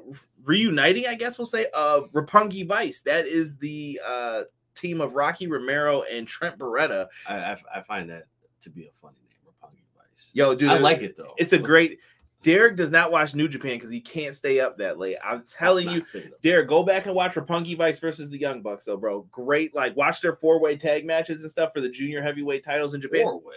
[0.44, 3.02] reuniting, I guess we'll say, of Roppongi Vice.
[3.02, 4.42] That is the uh
[4.74, 7.06] team of Rocky Romero and Trent Beretta.
[7.26, 8.24] I, I I find that
[8.62, 10.30] to be a funny name, Roppongi Vice.
[10.32, 11.34] Yo, dude, I like it though.
[11.38, 11.98] It's a great.
[12.42, 15.18] Derek does not watch New Japan because he can't stay up that late.
[15.22, 16.02] I'm telling you,
[16.40, 19.26] Derek, go back and watch Roppongi Vice versus the Young Bucks, though, bro.
[19.30, 22.94] Great, like watch their four way tag matches and stuff for the junior heavyweight titles
[22.94, 23.56] in Japan, four way.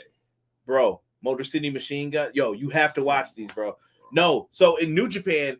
[0.66, 0.99] bro.
[1.24, 3.78] Motor City Machine Gun, yo, you have to watch these, bro.
[4.14, 5.57] No, so in New Japan,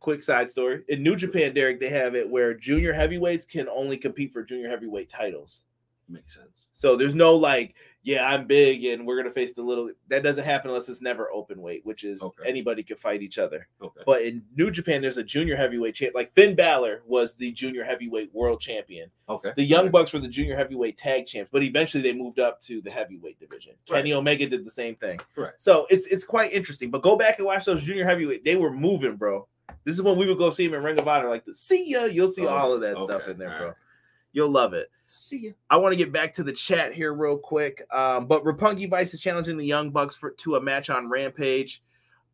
[0.00, 0.82] quick side story.
[0.88, 4.68] In New Japan, Derek, they have it where junior heavyweights can only compete for junior
[4.68, 5.62] heavyweight titles.
[6.08, 6.66] Makes sense.
[6.80, 9.90] So there's no like, yeah, I'm big and we're gonna face the little.
[10.08, 12.48] That doesn't happen unless it's never open weight, which is Okay.
[12.48, 13.68] anybody could fight each other.
[13.82, 14.00] Okay.
[14.06, 16.14] But in New Japan, there's a junior heavyweight champ.
[16.14, 19.10] Like Finn Balor was the junior heavyweight world champion.
[19.28, 19.52] okay.
[19.54, 22.80] The Young Bucks were the junior heavyweight tag champs, but eventually they moved up to
[22.80, 23.74] the heavyweight division.
[23.90, 23.98] Right.
[23.98, 25.20] Kenny Omega did the same thing.
[25.34, 25.60] Correct.
[25.60, 26.90] So it's it's quite interesting.
[26.90, 28.42] But go back and watch those junior heavyweight.
[28.46, 29.46] They were moving, bro.
[29.84, 31.28] This is when we would go see him in Ring of Honor.
[31.28, 33.66] Like the see ya, you'll see Oh, all of that stuff in there, All bro.
[33.68, 33.76] right.
[34.32, 34.90] You'll love it.
[35.06, 35.50] See ya.
[35.68, 37.82] I want to get back to the chat here real quick.
[37.92, 41.82] Um, but Roppongi Vice is challenging the Young Bucks for to a match on Rampage.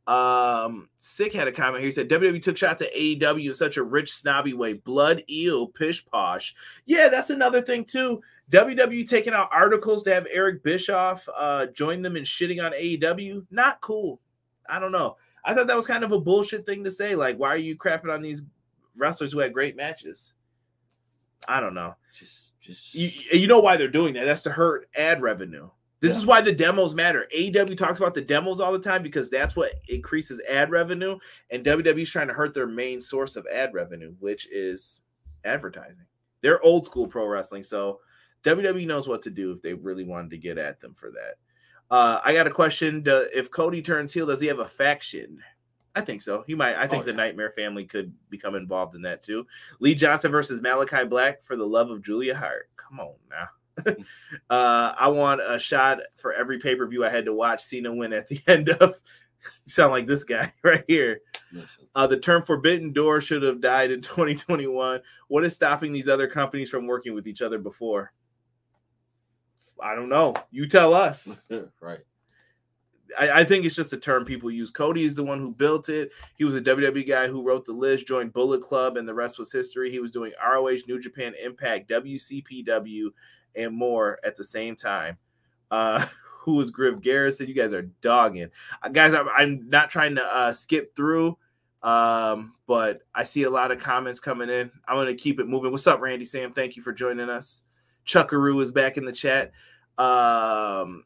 [0.07, 1.87] Um, Sick had a comment here.
[1.87, 4.75] He said WWE took shots at AEW in such a rich, snobby way.
[4.75, 6.55] Blood eel, pish posh.
[6.85, 8.23] Yeah, that's another thing too.
[8.53, 13.47] WWE taking out articles to have Eric Bischoff uh join them in shitting on AEW.
[13.51, 14.21] Not cool.
[14.69, 15.17] I don't know.
[15.45, 17.15] I thought that was kind of a bullshit thing to say.
[17.15, 18.43] Like, why are you crapping on these
[18.97, 20.35] wrestlers who had great matches?
[21.49, 22.95] I don't know Just, just.
[22.95, 24.25] you, you know why they're doing that.
[24.25, 25.69] That's to hurt ad revenue.
[26.01, 26.19] This Yeah.
[26.19, 27.27] is why the demos matter.
[27.35, 31.19] AEW talks about the demos all the time because that's what increases ad revenue,
[31.51, 35.01] and WWE's trying to hurt their main source of ad revenue, which is
[35.45, 36.05] advertising.
[36.43, 38.01] They're old school pro wrestling, so
[38.45, 41.37] WWE knows what to do if they really wanted to get at them for that.
[41.91, 45.39] Uh, I got a question: do, If Cody turns heel, does he have a faction?
[45.97, 46.45] I think so.
[46.47, 46.77] He might.
[46.77, 47.13] I think Oh, the.
[47.15, 49.47] Nightmare family could become involved in that too.
[49.81, 52.69] Lee Johnson versus Malachi Black for the love of Julia Hart.
[52.77, 53.49] Come on now.
[54.51, 57.93] uh, I want a shot for every pay per view I had to watch Cena
[57.95, 58.95] win at the end of.
[59.65, 61.21] sound like this guy right here.
[61.95, 65.01] Uh, the term forbidden door should have died in 2021.
[65.29, 68.13] What is stopping these other companies from working with each other before?
[69.83, 70.35] I don't know.
[70.51, 71.43] You tell us.
[71.81, 72.01] right.
[73.19, 74.71] I, I think it's just a term people use.
[74.71, 76.13] Cody is the one who built it.
[76.37, 79.39] He was a WWE guy who wrote the list, joined Bullet Club, and the rest
[79.39, 79.91] was history.
[79.91, 83.11] He was doing ROH, New Japan, Impact, WCPW,
[83.55, 85.19] and more at the same time.
[85.71, 86.05] Uh,
[86.41, 87.49] who was Griff Garrison?
[87.49, 88.51] You guys are dogging,
[88.83, 89.15] uh, guys.
[89.15, 91.37] I'm, I'm not trying to uh, skip through,
[91.83, 94.71] um, but I see a lot of comments coming in.
[94.87, 95.73] I'm gonna keep it moving.
[95.73, 96.53] What's up, Randy Sam?
[96.53, 97.63] Thank you for joining us.
[98.07, 99.53] Chuckaroo is back in the chat.
[99.99, 101.05] Um,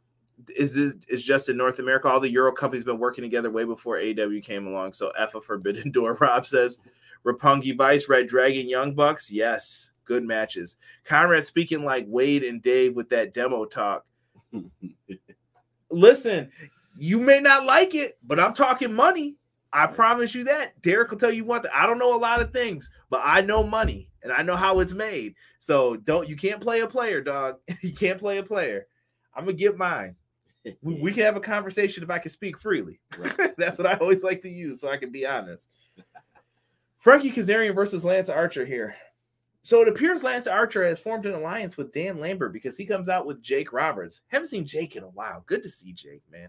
[0.56, 2.08] is this is just in North America?
[2.08, 4.92] All the Euro companies been working together way before AW came along.
[4.92, 6.18] So F a Forbidden Door.
[6.20, 6.78] Rob says,
[7.24, 9.30] Roppongi Vice, Red Dragon, Young Bucks.
[9.30, 10.76] Yes, good matches.
[11.04, 14.04] Conrad speaking like Wade and Dave with that demo talk.
[15.90, 16.50] Listen,
[16.96, 19.36] you may not like it, but I'm talking money.
[19.72, 20.80] I promise you that.
[20.82, 21.70] Derek will tell you one thing.
[21.72, 24.80] I don't know a lot of things, but I know money and I know how
[24.80, 25.34] it's made.
[25.60, 27.58] So don't you can't play a player, dog.
[27.82, 28.86] you can't play a player.
[29.34, 30.16] I'm gonna get mine.
[30.82, 33.00] We, we can have a conversation if I can speak freely.
[33.56, 35.70] That's what I always like to use, so I can be honest.
[36.98, 38.94] Frankie Kazarian versus Lance Archer here.
[39.62, 43.08] So it appears Lance Archer has formed an alliance with Dan Lambert because he comes
[43.08, 44.22] out with Jake Roberts.
[44.28, 45.44] Haven't seen Jake in a while.
[45.46, 46.48] Good to see Jake, man.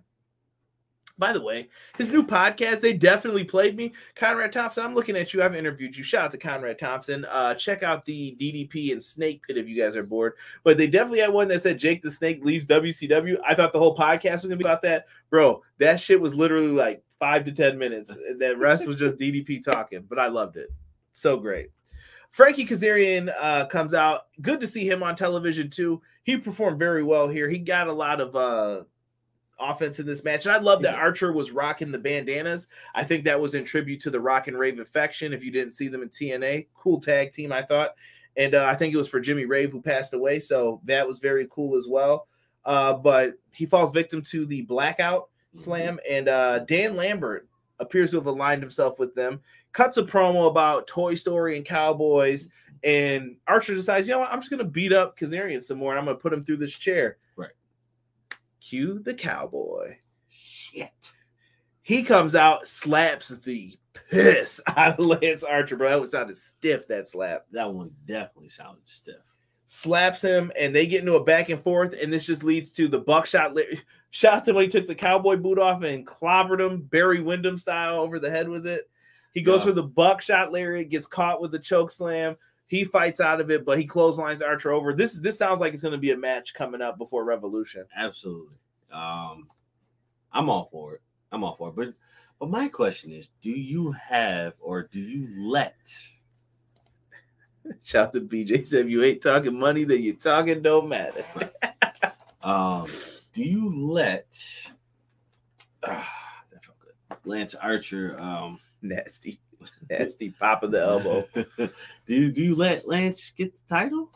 [1.21, 1.69] By the way,
[1.99, 3.93] his new podcast, they definitely played me.
[4.15, 5.43] Conrad Thompson, I'm looking at you.
[5.43, 6.03] I've interviewed you.
[6.03, 7.25] Shout out to Conrad Thompson.
[7.25, 10.33] Uh, check out the DDP and Snake Pit if you guys are bored.
[10.63, 13.37] But they definitely had one that said Jake the Snake leaves WCW.
[13.47, 15.05] I thought the whole podcast was gonna be about that.
[15.29, 18.09] Bro, that shit was literally like five to ten minutes.
[18.09, 20.03] And the rest was just DDP talking.
[20.09, 20.73] But I loved it.
[21.13, 21.69] So great.
[22.31, 24.21] Frankie Kazarian uh, comes out.
[24.41, 26.01] Good to see him on television too.
[26.23, 27.47] He performed very well here.
[27.47, 28.85] He got a lot of uh,
[29.61, 30.45] offense in this match.
[30.45, 32.67] And I love that Archer was rocking the bandanas.
[32.95, 35.33] I think that was in tribute to the Rock and Rave Infection.
[35.33, 37.95] If you didn't see them in TNA, cool tag team, I thought.
[38.37, 40.39] And uh, I think it was for Jimmy Rave who passed away.
[40.39, 42.27] So that was very cool as well.
[42.65, 45.99] Uh, but he falls victim to the blackout slam.
[46.09, 47.47] And uh, Dan Lambert
[47.79, 49.41] appears to have aligned himself with them,
[49.73, 52.47] cuts a promo about Toy Story and Cowboys.
[52.83, 54.31] And Archer decides, you know what?
[54.31, 56.43] I'm just going to beat up Kazarian some more and I'm going to put him
[56.43, 57.17] through this chair.
[58.61, 59.97] Cue the cowboy.
[60.29, 61.11] Shit.
[61.81, 63.77] He comes out, slaps the
[64.09, 65.89] piss out of Lance Archer, bro.
[65.89, 67.45] That was sounded stiff, that slap.
[67.51, 69.15] That one definitely sounded stiff.
[69.65, 72.87] Slaps him, and they get into a back and forth, and this just leads to
[72.87, 73.53] the buckshot.
[73.55, 73.79] Li-
[74.11, 77.95] Shots him when he took the cowboy boot off and clobbered him, Barry Windham style,
[78.01, 78.89] over the head with it.
[79.33, 79.67] He goes Yeah.
[79.67, 82.35] for the buckshot lariat, gets caught with the choke slam.
[82.71, 84.93] He fights out of it, but he clotheslines Archer over.
[84.93, 87.85] This this sounds like it's going to be a match coming up before Revolution.
[87.97, 88.55] Absolutely.
[88.89, 89.49] Um,
[90.31, 91.01] I'm all for it.
[91.33, 91.75] I'm all for it.
[91.75, 91.93] But
[92.39, 95.75] but my question is, do you have or do you let
[97.83, 101.25] Shout out to BJ said, if you ain't talking money, then you talking don't matter.
[102.41, 102.87] um
[103.33, 104.33] do you let
[105.85, 107.17] ah, that felt good.
[107.25, 109.41] Lance Archer um Nasty,
[109.89, 111.23] nasty pop of the elbow.
[111.57, 111.69] do
[112.07, 114.11] you do you let Lance get the title?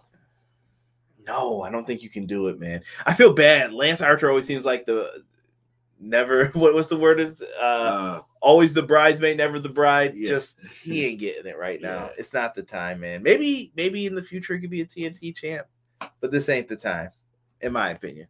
[1.25, 2.81] No, I don't think you can do it, man.
[3.05, 3.73] I feel bad.
[3.73, 5.23] Lance Archer always seems like the
[5.99, 6.47] never.
[6.53, 7.19] What was the word?
[7.19, 10.13] Is uh, Uh, always the bridesmaid, never the bride.
[10.15, 10.29] Yeah.
[10.29, 12.05] Just he ain't getting it right now.
[12.05, 12.09] Yeah.
[12.17, 13.23] It's not the time, man.
[13.23, 15.67] Maybe maybe in the future he could be a TNT champ,
[16.21, 17.09] but this ain't the time,
[17.61, 18.27] in my opinion.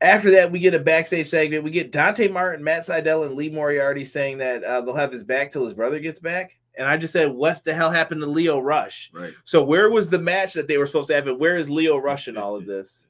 [0.00, 1.62] After that, we get a backstage segment.
[1.62, 5.24] We get Dante Martin, Matt Sydal, and Lee Moriarty saying that uh, they'll have his
[5.24, 6.58] back till his brother gets back.
[6.78, 9.10] And I just said, what the hell happened to Lio Rush?
[9.12, 9.34] right.
[9.44, 11.26] So where was the match that they were supposed to have?
[11.26, 13.06] And where is Lio Rush in all of this?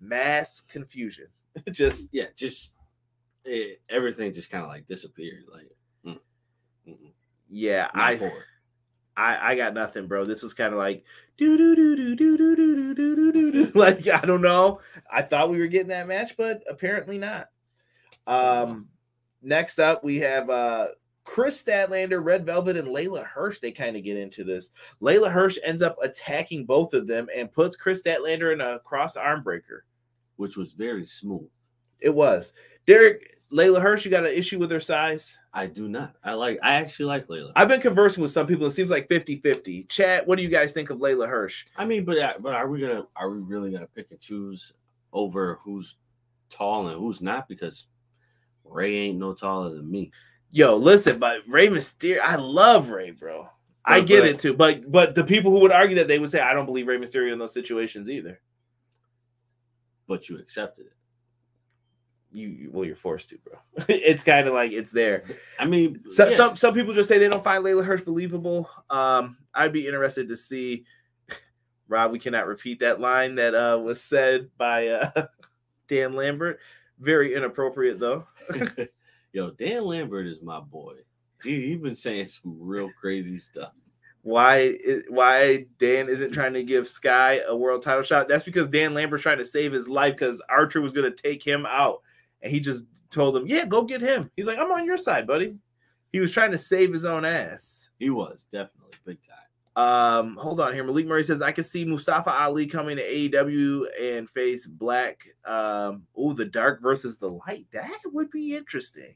[0.00, 1.26] Mass confusion.
[1.72, 2.72] just Yeah, just
[3.44, 5.44] it, everything just kind of like disappeared.
[5.52, 5.70] Like,
[6.06, 6.18] mm,
[6.86, 7.12] mm-mm,
[7.48, 8.32] yeah, not I.
[9.18, 10.24] I I got nothing, bro.
[10.24, 11.04] This was kind of like
[11.36, 13.72] do do do do do do do do do do do.
[13.74, 14.80] Like I don't know.
[15.10, 17.48] I thought we were getting that match, but apparently not.
[18.26, 18.88] Um,
[19.42, 20.88] next up we have uh
[21.24, 23.58] Kris Statlander, Red Velvet, and Leyla Hirsch.
[23.58, 24.70] They kind of get into this.
[25.02, 29.16] Leyla Hirsch ends up attacking both of them and puts Kris Statlander in a cross
[29.16, 29.84] arm breaker.
[30.36, 31.48] which was very smooth.
[32.00, 32.52] It was
[32.86, 34.04] Derek Leyla Hirsch.
[34.04, 35.38] You got an issue with her size?
[35.52, 36.14] I do not.
[36.22, 36.58] I like.
[36.62, 37.52] I actually like Leyla.
[37.56, 38.66] I've been conversing with some people.
[38.66, 39.84] It seems like 50 50.
[39.84, 41.64] Chat, what do you guys think of Leyla Hirsch?
[41.76, 44.72] I mean, but uh, but are we gonna are we really gonna pick and choose
[45.12, 45.96] over who's
[46.50, 47.48] tall and who's not?
[47.48, 47.86] Because
[48.64, 50.12] Rey ain't no taller than me.
[50.50, 53.48] Yo, listen, but Rey Mysterio, I love Rey, bro.
[53.84, 56.30] I get but- it too, but but the people who would argue that they would
[56.30, 58.40] say I don't believe Rey Mysterio in those situations either.
[60.06, 60.92] But you accepted it.
[62.30, 63.58] You, well, you're forced to, bro.
[63.88, 65.24] it's kind of like it's there.
[65.58, 68.68] I mean, So, yeah, Some some people just say they don't find Leyla Hirsch believable.
[68.90, 70.84] Um, I'd be interested to see.
[71.88, 75.26] Rob, we cannot repeat that line that uh, was said by uh,
[75.88, 76.60] Dan Lambert.
[77.00, 78.26] Very inappropriate, though.
[79.32, 80.94] yo, Dan Lambert is my boy.
[81.42, 83.72] He he been saying some real crazy stuff.
[84.22, 88.28] Why i- why Dan isn't trying to give Sky a world title shot?
[88.28, 91.42] That's because Dan Lambert's trying to save his life because Archer was going to take
[91.46, 92.02] him out,
[92.42, 95.26] and he just told him, "Yeah, go get him." He's like, "I'm on your side,
[95.26, 95.56] buddy."
[96.12, 97.90] He was trying to save his own ass.
[97.98, 99.36] He was definitely big time.
[99.76, 100.82] Um, hold on here.
[100.82, 105.24] Malik Murray says I can see Mustafa Ali coming to AEW and face Black.
[105.44, 107.66] Um, oh, the dark versus the light.
[107.72, 109.14] That would be interesting.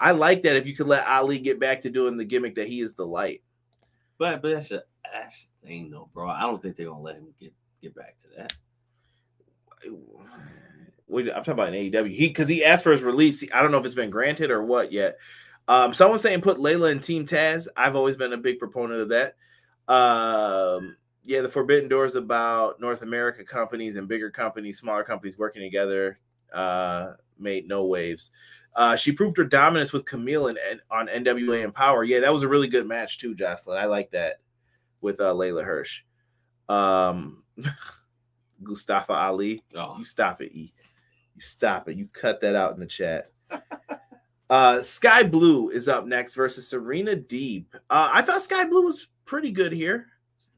[0.00, 2.66] I like that if you could let Ali get back to doing the gimmick that
[2.66, 3.42] he is the light.
[4.18, 4.82] But but that's a
[5.12, 6.28] that's the thing though, bro.
[6.28, 8.52] I don't think they're gonna let him get get back to that.
[11.12, 12.14] I'm talking about an AEW.
[12.14, 13.44] He because he asked for his release.
[13.52, 15.18] I don't know if it's been granted or what yet.
[15.66, 17.68] Um, someone saying put Leyla in Team Taz.
[17.76, 19.34] I've always been a big proponent of that.
[19.88, 25.38] Um, yeah, the Forbidden Door is about North America companies and bigger companies, smaller companies
[25.38, 26.18] working together.
[26.52, 28.30] Uh, made no waves.
[28.76, 32.04] Uh, she proved her dominance with Kamille and, on NWA and Power.
[32.04, 33.78] Yeah, that was a really good match too, Jocelyn.
[33.78, 34.40] I like that
[35.00, 36.02] with uh, Leyla Hirsch.
[36.68, 37.42] Um,
[38.60, 39.62] Mustafa Ali.
[39.76, 40.72] Oh, You stop it, E.
[41.34, 41.96] You stop it.
[41.96, 43.30] You cut that out in the chat.
[44.50, 47.64] uh Skye Blue is up next versus Serena Deeb.
[47.90, 50.08] Uh, I thought Skye Blue was pretty good here.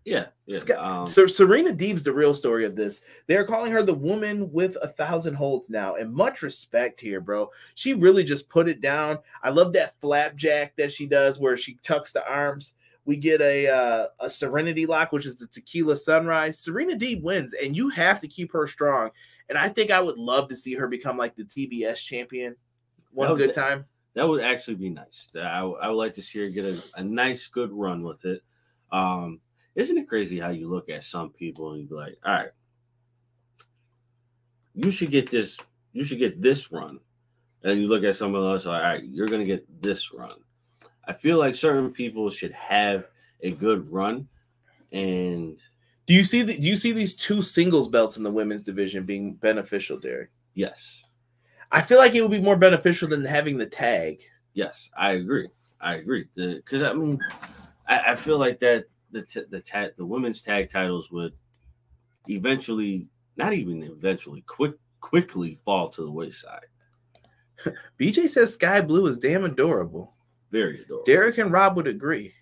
[0.04, 0.58] yeah, yeah.
[0.58, 3.00] Sky- um, so Serena Deeb's the real story of this.
[3.26, 7.50] They're calling her the woman with a thousand holds now, and much respect here, bro.
[7.74, 9.18] She really just put it down.
[9.42, 12.74] I love that flapjack that she does, where she tucks the arms.
[13.04, 16.58] We get a uh, a Serenity lock, which is the Tequila Sunrise.
[16.58, 19.10] Serena Deeb wins, and you have to keep her strong.
[19.48, 22.56] And I think I would love to see her become like the TBS champion.
[23.12, 23.86] One would good time.
[24.14, 25.28] that would actually be nice.
[25.34, 28.42] I, I would like to see her get a, a nice, good run with it.
[28.90, 29.40] Um,
[29.74, 32.50] isn't it crazy how you look at some people and you be like, all right,
[34.74, 35.58] you should get this,
[35.92, 36.98] you should get this run.
[37.62, 40.36] And you look at someone else, like, all right, you're gonna get this run.
[41.04, 43.06] I feel like certain people should have
[43.40, 44.28] a good run.
[44.92, 45.58] And
[46.06, 49.04] Do you see the, Do you see these two singles belts in the women's division
[49.04, 50.30] being beneficial, Derek?
[50.54, 51.02] yes,
[51.72, 54.20] I feel like it would be more beneficial than having the tag.
[54.54, 55.48] Yes, I agree.
[55.80, 56.26] I agree.
[56.36, 57.18] Because I mean,
[57.88, 61.32] I, I feel like that the t- the tag the women's tag titles would
[62.28, 66.66] eventually, not even eventually, quick quickly fall to the wayside.
[68.00, 70.14] BJ says Skye Blue is damn adorable.
[70.52, 71.04] Very adorable.
[71.04, 72.32] Derek and Rob would agree.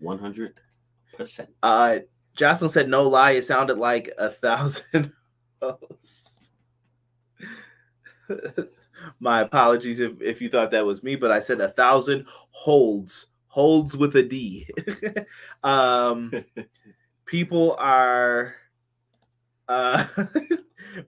[0.00, 0.60] one hundred
[1.16, 1.50] percent.
[1.62, 2.00] Uh,
[2.36, 5.12] Jocelyn said, "No lie, it sounded like a thousand
[5.62, 6.52] hosts."
[9.20, 13.28] My apologies if, if you thought that was me, but I said a thousand holds,
[13.48, 14.68] holds with a D.
[15.62, 16.32] um,
[17.24, 18.54] people are.
[19.68, 20.06] Uh,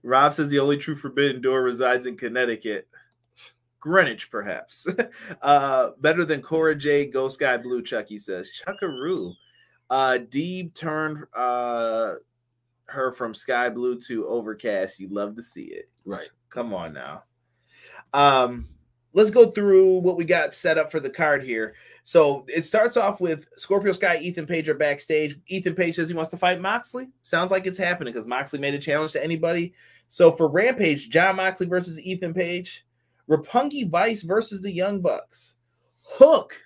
[0.03, 2.87] Rob says the only true forbidden door resides in Connecticut.
[3.79, 4.87] Greenwich, perhaps.
[5.41, 7.05] uh, better than Cora J.
[7.05, 8.51] Ghost Guy Blue, Chucky says.
[8.51, 9.33] Chuckaroo.
[9.89, 12.15] Uh, Deeb turned uh,
[12.87, 14.99] her from sky blue to overcast.
[14.99, 15.89] You'd love to see it.
[16.05, 16.29] Right.
[16.49, 17.23] Come on now.
[18.13, 18.67] Um,
[19.13, 21.75] let's go through what we got set up for the card here.
[22.03, 25.39] So it starts off with Scorpio Sky, Ethan Page are backstage.
[25.47, 27.09] Ethan Page says he wants to fight Moxley.
[27.21, 29.73] Sounds like it's happening because Moxley made a challenge to anybody.
[30.07, 32.85] So for Rampage, Jon Moxley versus Ethan Page,
[33.29, 35.55] Roppongi Vice versus the Young Bucks,
[36.03, 36.59] Hook,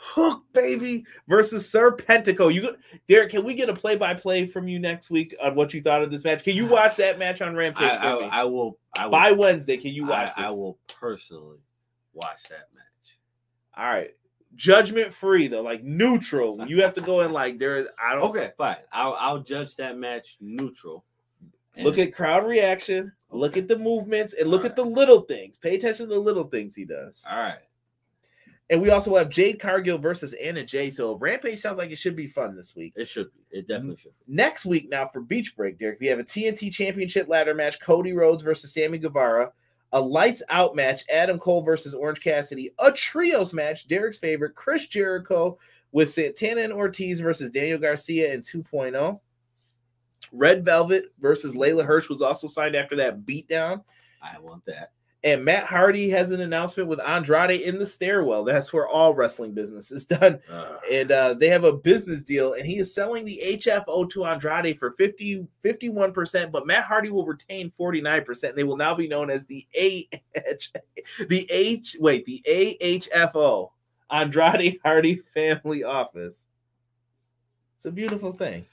[0.00, 2.54] Hook baby versus Serpentico.
[2.54, 2.76] You,
[3.08, 6.10] Derek, can we get a play-by-play from you next week on what you thought of
[6.10, 6.44] this match?
[6.44, 8.40] Can you watch that match on Rampage I, I.
[8.40, 8.78] I will.
[8.96, 9.10] I will.
[9.10, 11.58] By Wednesday, can you watch I, I will personally
[12.12, 13.18] watch that match.
[13.76, 14.14] All right.
[14.54, 16.64] Judgment free though, like neutral.
[16.66, 18.76] You have to go in like there is I don't Okay, fine.
[18.92, 21.04] I'll I'll judge that match neutral.
[21.76, 25.58] look at crowd reaction, look at the movements, and look at the little things.
[25.58, 27.22] Pay attention to the little things he does.
[27.30, 27.58] all right.
[28.70, 30.90] And we also have Jade Cargill versus Anna Jay.
[30.90, 32.92] So Rampage sounds like it should be fun this week.
[32.96, 33.58] It should be.
[33.58, 34.34] It definitely should be.
[34.34, 38.12] Next week, now for Beach Break, Derek, we have a TNT Championship ladder match: Cody
[38.12, 39.52] Rhodes versus Sammy Guevara.
[39.92, 42.70] A lights out match: Adam Cole versus Orange Cassidy.
[42.78, 45.58] A trios match: Derek's favorite Chris Jericho
[45.92, 49.18] with Santana and Ortiz versus Daniel Garcia in 2.0.
[50.30, 53.82] Red Velvet versus Leyla Hirsch was also signed after that beatdown.
[54.22, 54.90] I want that.
[55.24, 58.44] And Matt Hardy has an announcement with Andrade in the stairwell.
[58.44, 62.52] That's where all wrestling business is done Uh, and uh, they have a business deal,
[62.52, 67.26] and he is selling the HFO to Andrade for 50, 51%, but Matt Hardy will
[67.26, 68.54] retain 49%.
[68.54, 70.80] They will now be known as the AH,
[71.28, 73.70] the H, wait, the AHFO,
[74.10, 76.46] Andrade Hardy Family Office.
[77.76, 78.66] It's a beautiful thing.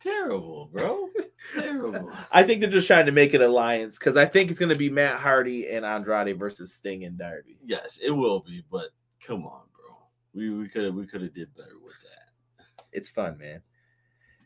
[0.00, 1.08] Terrible, bro.
[1.54, 2.10] terrible.
[2.32, 4.78] I think they're just trying to make an alliance because I think it's going to
[4.78, 7.58] be Matt Hardy and Andrade versus Sting and Darby.
[7.64, 8.90] Yes, it will be, but
[9.24, 9.96] come on, bro.
[10.34, 12.64] We we could have we could have did better with that.
[12.92, 13.62] it's fun, man.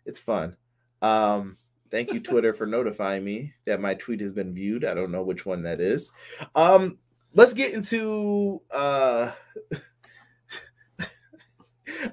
[0.06, 0.56] It's fun.
[1.02, 1.56] Um,
[1.90, 4.84] thank you, Twitter, for notifying me that my tweet has been viewed.
[4.84, 6.12] I don't know which one that is.
[6.54, 6.98] Um,
[7.34, 9.32] let's get into uh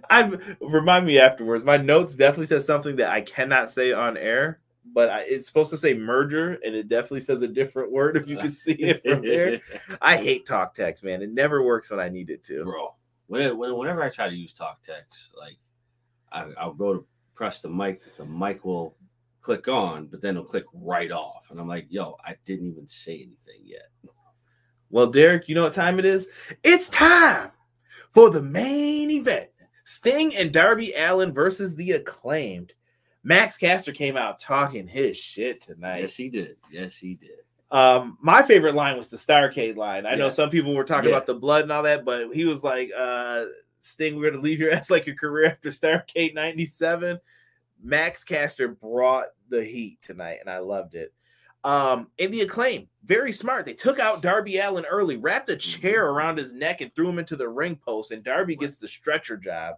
[0.09, 0.31] I
[0.61, 1.63] remind me afterwards.
[1.63, 4.59] My notes definitely says something that I cannot say on air,
[4.93, 8.27] but I, it's supposed to say merger, and it definitely says a different word if
[8.27, 9.59] you can see it from there.
[10.01, 11.21] I hate talk text, man.
[11.21, 12.63] It never works when I need it to.
[12.63, 12.95] bro.
[13.27, 15.57] When, when, whenever I try to use talk text, like
[16.31, 18.95] I, I'll go to press the mic, the mic will
[19.41, 22.88] click on, but then it'll click right off, and I'm like, yo, I didn't even
[22.88, 23.88] say anything yet.
[24.89, 26.29] Well, Derek, you know what time it is?
[26.63, 27.51] It's time
[28.11, 29.49] for the main event.
[29.89, 32.73] Sting and Darby Allin versus the acclaimed.
[33.23, 36.01] Max Caster came out talking his shit tonight.
[36.01, 36.57] Yes, he did.
[36.69, 37.39] Yes, he did.
[37.71, 40.05] Um, my favorite line was the Starcade line.
[40.05, 41.15] I know some people were talking Yeah.
[41.15, 43.45] about the blood and all that, but he was like, uh,
[43.79, 47.17] Sting, we're gonna leave your ass like your career after Starcade 97.
[47.81, 51.13] Max Caster brought the heat tonight, and I loved it.
[51.63, 53.65] Um, and the acclaim, very smart.
[53.65, 57.19] They took out Darby Allin early, wrapped a chair around his neck, and threw him
[57.19, 58.11] into the ring post.
[58.11, 59.75] And Darby gets the stretcher job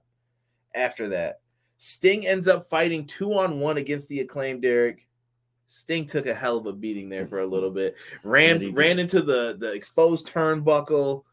[0.75, 1.39] after that.
[1.77, 5.07] Sting ends up fighting two on one against the acclaim, Derek.
[5.67, 7.95] Sting took a hell of a beating there for a little bit.
[8.23, 11.23] Ran ran into the the exposed turnbuckle.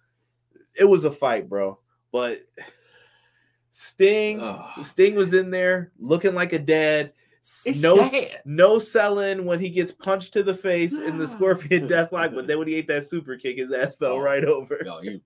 [0.75, 1.79] It was a fight, bro.
[2.13, 2.41] But
[3.71, 4.87] Sting Ugh.
[4.87, 7.13] Sting was in there looking like a dad.
[7.47, 8.41] S- It's no, dad.
[8.45, 12.59] no selling when he gets punched to the face in the Scorpion Deathlock, but then
[12.59, 14.81] when he ate that super kick, his ass fell right over.
[14.85, 15.21] Yo, he,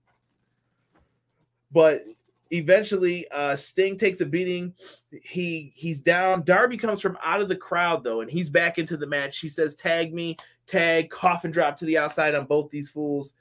[1.73, 2.05] But
[2.51, 4.75] eventually, uh, Sting takes a beating.
[5.23, 6.45] He he's down.
[6.45, 9.39] Darby comes from out of the crowd though, and he's back into the match.
[9.39, 13.35] He says, "Tag me, tag." Coffin drop to the outside on both these fools,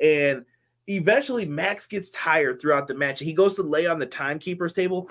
[0.00, 0.44] and
[0.86, 3.18] eventually Max gets tired throughout the match.
[3.18, 5.10] He goes to lay on the timekeeper's table.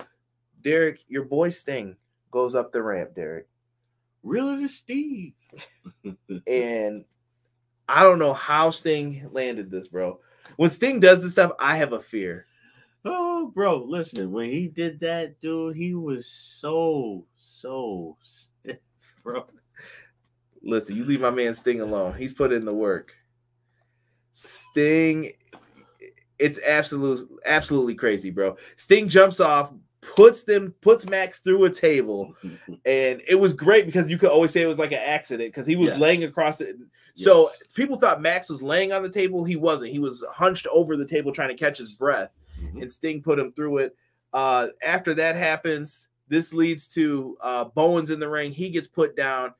[0.62, 1.96] Derek, your boy Sting
[2.30, 3.48] goes up the ramp, Derek,
[4.22, 5.32] really, just Steve.
[6.46, 7.04] and
[7.88, 10.20] I don't know how Sting landed this, bro.
[10.56, 12.46] When Sting does this stuff, I have a fear.
[13.04, 18.78] Oh, bro, listen, when he did that, dude, he was so, so stiff,
[19.22, 19.46] bro.
[20.62, 22.14] Listen, you leave my man Sting alone.
[22.16, 23.14] He's put in the work.
[24.32, 25.32] Sting,
[26.38, 28.56] it's absolute, absolutely crazy, bro.
[28.76, 29.72] Sting jumps off,
[30.02, 32.34] puts them puts Max through a table,
[32.84, 35.66] and it was great because you could always say it was like an accident because
[35.66, 35.98] he was Yes.
[35.98, 36.76] laying across it.
[37.14, 37.72] So Yes.
[37.74, 39.44] people thought Max was laying on the table.
[39.44, 39.90] He wasn't.
[39.92, 42.30] He was hunched over the table trying to catch his breath,
[42.62, 42.82] Mhm.
[42.82, 43.96] and Sting put him through it.
[44.32, 48.52] Uh, after that happens, this leads to uh, Bowens in the ring.
[48.52, 49.52] He gets put down.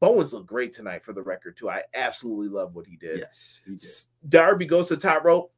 [0.00, 1.68] Bowens looked great tonight for the record too.
[1.68, 3.18] I absolutely love what he did.
[3.18, 3.88] yes, he did.
[4.28, 5.52] Darby goes to top rope,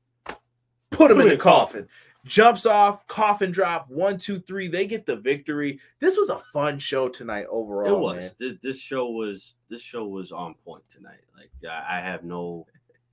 [0.91, 1.89] put him in the coffin,
[2.25, 4.69] jumps off, coffin drop, one, two, three.
[4.69, 5.81] They get the victory.
[6.01, 7.95] This was a fun show tonight overall.
[7.95, 8.35] it was.
[8.39, 11.21] This, this show was this show was on point tonight.
[11.37, 12.67] Like I, I have no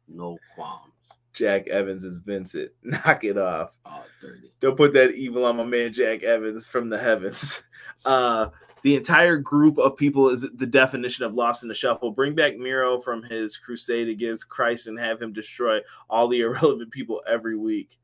[0.07, 0.93] no qualms.
[1.33, 2.71] Jack Evans is Vincent.
[2.83, 3.71] Knock it off.
[3.85, 4.51] Oh, dirty.
[4.59, 7.63] Don't put that evil on my man Jack Evans from the heavens.
[8.03, 8.49] Uh
[8.83, 12.11] the entire group of people is the definition of lost in the shuffle.
[12.11, 16.91] Bring back Miro from his crusade against Christ and have him destroy all the irrelevant
[16.91, 17.99] people every week.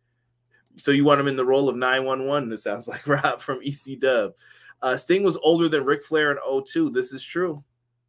[0.77, 3.99] So you want him in the role of 911, it sounds like Rob from EC
[3.99, 4.33] Dub.
[4.81, 6.91] Uh, Sting was older than Ric Flair in 02.
[6.91, 7.63] This is true.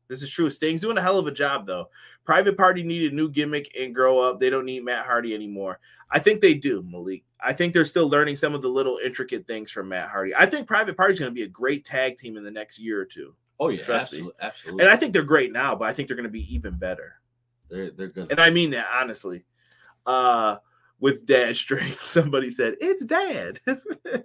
[0.08, 0.48] This is true.
[0.48, 1.88] Sting's doing a hell of a job, though.
[2.24, 4.40] Private Party needed a new gimmick and grow up.
[4.40, 5.80] They don't need Matt Hardy anymore.
[6.10, 7.24] I think they do, Malik.
[7.40, 10.34] I think they're still learning some of the little intricate things from Matt Hardy.
[10.34, 13.00] I think Private Party's going to be a great tag team in the next year
[13.00, 13.34] or two.
[13.60, 14.18] Oh yeah, Trust me.
[14.18, 14.84] absolutely, absolutely.
[14.84, 17.20] And I think they're great now, but I think they're going to be even better.
[17.68, 18.28] they're they're gonna.
[18.30, 19.44] And I mean that honestly.
[20.06, 20.56] Uh
[21.00, 23.60] with dad strength, somebody said, It's dad.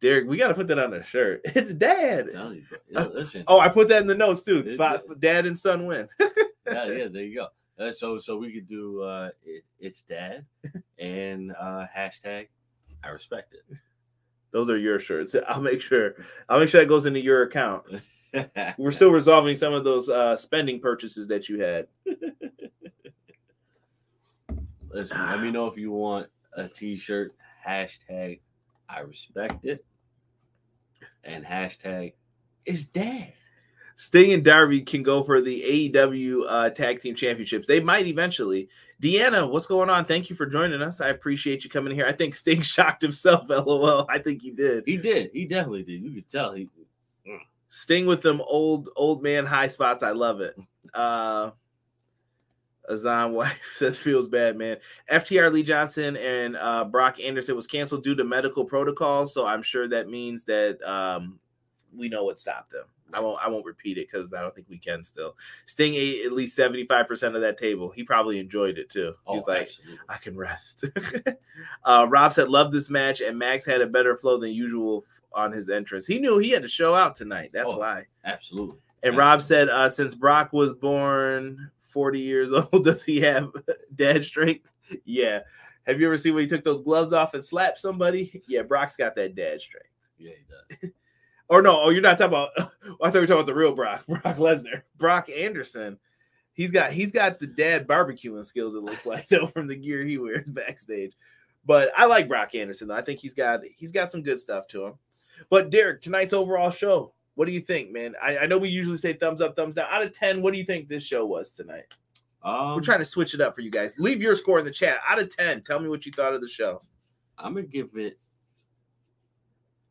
[0.00, 1.40] Derek, we got to put that on a shirt.
[1.54, 2.26] It's dad.
[2.32, 2.62] You.
[2.90, 3.44] Yeah, listen.
[3.46, 4.58] Oh, I put that in the notes too.
[4.66, 6.08] It- Fi- Dad and son win.
[6.20, 7.08] yeah, yeah.
[7.08, 7.46] There you go.
[7.78, 10.44] Uh, so so we could do uh, it, it's dad
[10.98, 12.46] and uh, hashtag
[13.02, 13.76] I respect it.
[14.52, 15.34] Those are your shirts.
[15.48, 16.14] I'll make sure.
[16.48, 17.82] I'll make sure that goes into your account.
[18.78, 21.88] We're still resolving some of those uh, spending purchases that you had.
[24.94, 27.34] Listen, let me know if you want a T-shirt.
[27.66, 28.40] Hashtag
[28.88, 29.84] I respect it,
[31.24, 32.12] and hashtag
[32.64, 33.32] is dad.
[33.96, 37.66] Sting and Darby can go for the AEW uh, Tag Team Championships.
[37.66, 38.68] They might eventually.
[39.02, 40.04] Deanna, what's going on?
[40.04, 41.00] Thank you for joining us.
[41.00, 42.06] I appreciate you coming here.
[42.06, 43.48] I think Sting shocked himself.
[43.48, 44.06] LOL.
[44.08, 44.84] I think he did.
[44.86, 45.30] He did.
[45.32, 46.02] He definitely did.
[46.02, 46.52] You could tell.
[46.52, 46.68] He
[47.68, 50.04] Sting with them old old man high spots.
[50.04, 50.56] I love it.
[50.92, 51.50] Uh
[52.90, 54.76] Azan wife says feels bad, man.
[55.10, 59.32] FTR Lee Johnson and uh Brock Anderson was canceled due to medical protocols.
[59.32, 61.38] So I'm sure that means that um
[61.96, 62.84] we know what stopped them.
[63.12, 65.36] I won't I won't repeat it because I don't think we can still.
[65.66, 67.90] Sting ate at least 75% of that table.
[67.90, 69.12] He probably enjoyed it too.
[69.12, 69.98] He oh, was like, absolutely.
[70.08, 70.84] I can rest.
[71.84, 75.52] uh, Rob said, "Love this match," and Max had a better flow than usual on
[75.52, 76.06] his entrance.
[76.06, 77.50] He knew he had to show out tonight.
[77.52, 77.78] That's Oh.
[77.78, 78.06] why.
[78.24, 78.78] absolutely.
[79.02, 83.50] And Rob said, uh, "Since Brock was born 40 years old, does he have
[83.94, 84.70] dad strength?"
[85.04, 85.40] Yeah.
[85.86, 88.42] Have you ever seen when he took those gloves off and slapped somebody?
[88.48, 89.88] Yeah, Brock's got that dad strength.
[90.18, 90.90] Yeah, he does.
[91.48, 92.50] Or no, oh, you're not talking about.
[92.56, 95.98] I thought you were talking about the real Brock, Brock Lesnar, Brock Anderson.
[96.54, 98.74] He's got he's got the dad barbecuing skills.
[98.74, 101.12] It looks like though from the gear he wears backstage.
[101.66, 102.88] But I like Brock Anderson.
[102.88, 102.94] Though.
[102.94, 104.94] I think he's got he's got some good stuff to him.
[105.50, 107.12] But Derek, tonight's overall show.
[107.36, 108.14] What do you think, man?
[108.22, 109.86] I, I know we usually say thumbs up, thumbs down.
[109.90, 111.94] Out of ten, what do you think this show was tonight?
[112.42, 113.98] Um, We're trying to switch it up for you guys.
[113.98, 114.98] Leave your score in the chat.
[115.08, 116.82] Out of ten, tell me what you thought of the show.
[117.38, 118.18] I'm gonna give it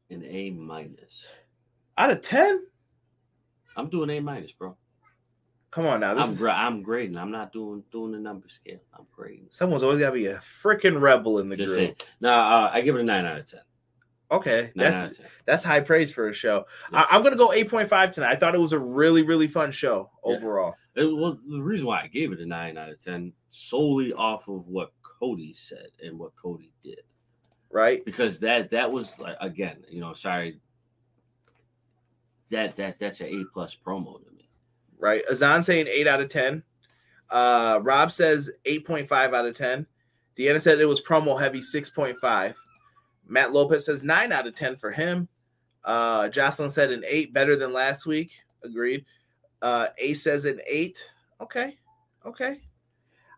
[0.10, 1.26] an A minus.
[1.98, 2.64] Out of ten,
[3.76, 4.78] I'm doing A minus, bro.
[5.72, 6.14] come on now.
[6.14, 7.18] This I'm is- I'm grading.
[7.18, 8.80] I'm not doing doing the number scale.
[8.98, 9.48] I'm grading.
[9.50, 11.78] someone's always got to be a freaking rebel in the Just group.
[11.80, 11.96] saying.
[12.22, 13.62] Now uh, I give it a nine out of ten.
[14.34, 15.20] Okay, that's.
[15.46, 16.66] That's high praise for a show.
[16.92, 17.06] Yes.
[17.12, 18.32] I, am gonna go 8.5 tonight.
[18.32, 20.36] I thought it was a really, really fun show Yeah.
[20.38, 20.76] overall.
[20.96, 24.48] It- well, the reason why I gave it a nine out of ten solely off
[24.48, 27.02] of what Cody said and what Cody did,
[27.72, 28.04] Right?
[28.06, 30.60] because that that was like again, you know, sorry,
[32.50, 34.50] that that that's an A plus promo to me.
[34.98, 35.24] Right.
[35.30, 36.64] Azan saying 8 out of 10.
[37.30, 39.88] Uh Rob says 8.5 out of 10.
[40.38, 42.56] Deanna said it was promo heavy 6.5.
[43.34, 45.28] Matt Lopez says 9 out of 10 for him.
[45.84, 48.32] Uh Jocelyn said an 8 better than last week.
[48.64, 49.06] Agreed.
[49.62, 50.98] Uh A says an 8.
[51.42, 51.78] Okay.
[52.26, 52.62] Okay.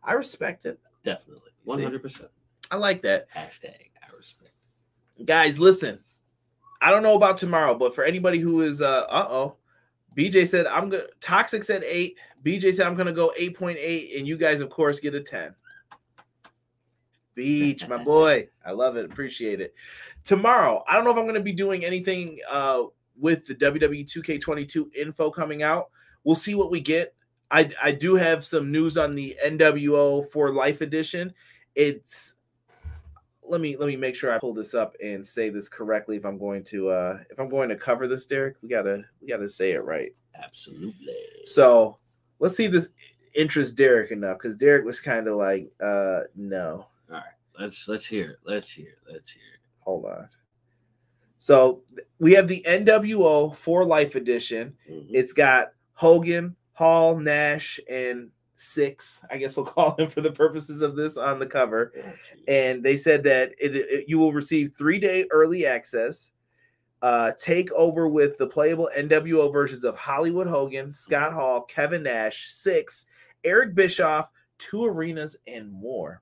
[0.04, 0.80] I respect it.
[1.04, 2.30] Definitely, one hundred percent.
[2.70, 3.28] I like that.
[3.32, 4.52] Hashtag I respect.
[5.26, 6.00] guys listen
[6.82, 9.56] i don't know about tomorrow but for anybody who is uh uh-oh
[10.18, 14.36] bj said i'm gonna toxic said eight bj said i'm gonna go 8.8 and you
[14.36, 15.56] guys of course get a 10
[17.36, 19.74] beach my boy i love it appreciate it
[20.24, 22.84] tomorrow i don't know if i'm gonna be doing anything uh
[23.20, 25.90] with the wwe 2k22 info coming out
[26.24, 27.14] we'll see what we get
[27.52, 31.34] i i do have some news on the nwo for life edition
[31.76, 32.36] it's
[33.48, 36.26] let me let me make sure I pull this up and say this correctly if
[36.26, 38.56] I'm going to uh if I'm going to cover this, Derek.
[38.62, 40.12] We gotta we gotta say it right.
[40.44, 41.14] Absolutely.
[41.44, 41.98] So
[42.40, 42.90] let's see if this
[43.36, 46.88] interests Derek enough because Derek was kind of like, uh no.
[47.60, 48.38] Let's let's hear it.
[48.44, 49.12] Let's hear it.
[49.14, 49.60] Let's hear it.
[49.80, 50.28] Hold on.
[51.38, 51.84] So
[52.20, 54.76] we have the NWO for Life Edition.
[54.90, 55.08] Mhm.
[55.12, 59.22] It's got Hogan, Hall, Nash, and Syxx.
[59.30, 61.94] I guess we'll call him for the purposes of this on the cover.
[61.98, 62.12] Oh.
[62.48, 66.32] And they said that it, it- you will receive three day early access.
[67.02, 72.50] Uh, take over with the playable NWO versions of Hollywood Hogan, Scott Hall, Kevin Nash,
[72.50, 73.06] Syxx,
[73.44, 76.22] Eric Bischoff, two arenas, and more.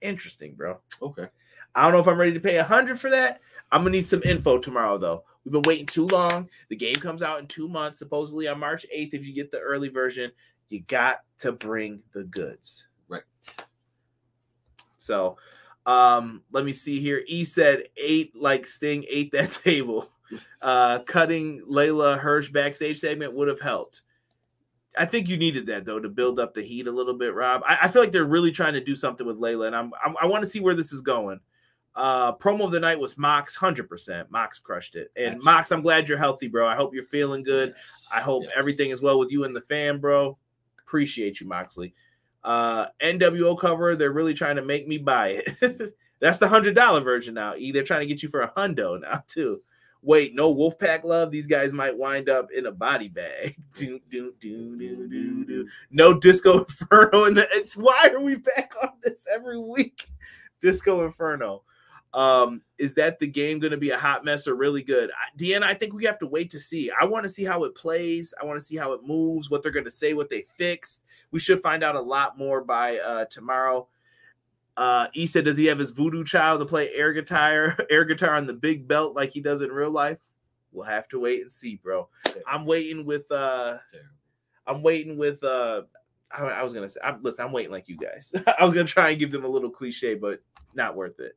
[0.00, 0.78] Interesting, bro.
[1.02, 1.26] okay.
[1.74, 3.40] I don't know if I'm ready to pay a hundred for that.
[3.70, 5.24] I'm gonna need some info tomorrow, though.
[5.44, 6.48] We've been waiting too long.
[6.70, 9.14] The game comes out in two months, supposedly on March 8th.
[9.14, 10.32] If you get the early version,
[10.68, 12.86] you got to bring the goods.
[13.08, 13.22] Right.
[14.98, 15.36] So,
[15.84, 17.22] um, let me see here.
[17.26, 20.10] E said eight like Sting ate that table.
[20.60, 24.02] Uh, cutting Leyla Hirsch backstage segment would have helped.
[24.96, 27.62] I think you needed that though to build up the heat a little bit, Rob.
[27.66, 30.16] I, I feel like they're really trying to do something with Leyla, and I'm, I'm
[30.20, 31.40] I want to see where this is going.
[31.94, 34.30] Uh, promo of the night was Mox, hundred percent.
[34.30, 35.44] Mox crushed it, and Excellent.
[35.44, 36.66] Mox, I'm glad you're healthy, bro.
[36.66, 37.74] I hope you're feeling good.
[37.76, 38.52] Yes, I hope yes.
[38.56, 40.36] everything is well with you and the fan, bro.
[40.80, 41.94] Appreciate you, Moxley.
[42.44, 45.94] Uh, NWO cover, they're really trying to make me buy it.
[46.20, 47.54] That's the hundred dollar version now.
[47.56, 49.60] E, they're trying to get you for a hundo now too.
[50.06, 51.32] Wait, no Wolfpack love.
[51.32, 53.56] These guys might wind up in a body bag.
[53.74, 55.68] do, do, do, do, do, do.
[55.90, 57.48] No Disco Inferno in the.
[57.50, 60.06] It's why are we back on this every week?
[60.60, 61.64] Disco Inferno.
[62.14, 65.10] Um, is that the game going to be a hot mess or really good?
[65.36, 66.88] Deanna, I think we have to wait to see.
[66.98, 68.32] I want to see how it plays.
[68.40, 71.02] I want to see how it moves, what they're going to say, what they fixed.
[71.32, 73.88] We should find out a lot more by uh, tomorrow.
[74.76, 78.34] Uh, he said, does he have his voodoo child to play air guitar, air guitar
[78.34, 80.18] on the big belt like he does in real life?
[80.72, 82.08] We'll have to wait and see, bro.
[82.46, 83.78] I'm waiting with uh
[84.66, 85.82] I'm waiting with uh
[86.30, 88.34] I, I was gonna say I'm listen, I'm waiting like you guys.
[88.58, 90.40] I was gonna try and give them a little cliche, but
[90.74, 91.32] not worth it.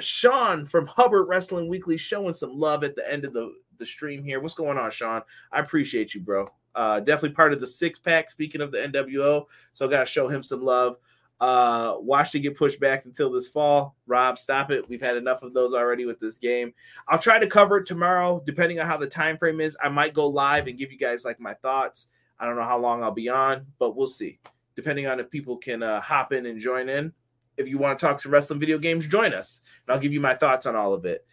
[0.00, 4.24] Sean from Hubbard Wrestling Weekly showing some love at the end of the, the stream
[4.24, 4.40] here.
[4.40, 5.20] What's going on, Sean?
[5.52, 6.48] I appreciate you, bro.
[6.74, 9.44] Uh definitely part of the six pack, speaking of the NWO.
[9.72, 10.96] So I gotta show him some love.
[11.40, 13.96] Uh watch it get pushed back until this fall.
[14.06, 14.88] Rob, stop it.
[14.88, 16.72] We've had enough of those already with this game.
[17.08, 19.76] I'll try to cover it tomorrow, depending on how the time frame is.
[19.82, 22.08] I might go live and give you guys like my thoughts.
[22.38, 24.38] I don't know how long I'll be on, but we'll see.
[24.76, 27.12] Depending on if people can uh, hop in and join in.
[27.56, 30.20] If you want to talk some wrestling video games, join us, and I'll give you
[30.20, 31.24] my thoughts on all of it.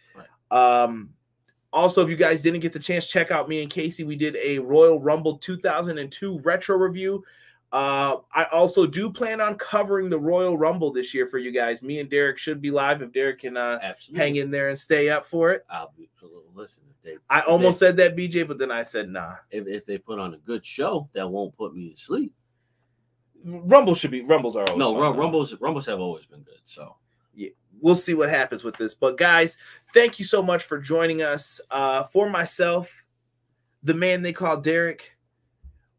[0.52, 1.14] Um,
[1.72, 4.04] also, if you guys didn't get the chance, check out me and Casey.
[4.04, 7.24] We did a Royal Rumble 2002 retro review.
[7.72, 11.82] Uh, I also do plan on covering the Royal Rumble this year for you guys.
[11.82, 14.24] Me and Derek should be live if Derek can uh, Absolutely.
[14.24, 15.64] hang in there and stay up for it.
[15.70, 16.10] I'll be
[16.54, 16.84] listen.
[16.90, 19.36] If they, I almost they, said that, BJ, but then I said nah.
[19.50, 22.34] if, if they put on a good show, that won't put me to sleep.
[23.44, 25.22] Rumble should be Rumbles are always No, fun, Rum- though.
[25.22, 26.60] rumbles rumbles have always been good.
[26.62, 26.96] So
[27.80, 28.94] we'll see what happens with this.
[28.94, 29.56] But guys,
[29.92, 31.60] thank you so much for joining us.
[31.70, 33.04] Uh, for myself,
[33.82, 35.16] the man they call Derek,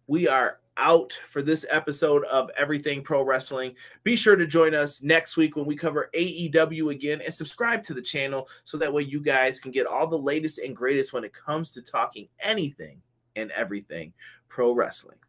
[0.08, 3.76] we are out for this episode of Everything Pro Wrestling.
[4.04, 7.94] Be sure to join us next week when we cover AEW again and subscribe to
[7.94, 11.24] the channel so that way you guys can get all the latest and greatest when
[11.24, 13.02] it comes to talking anything
[13.36, 14.14] and everything
[14.50, 15.20] pro wrestling.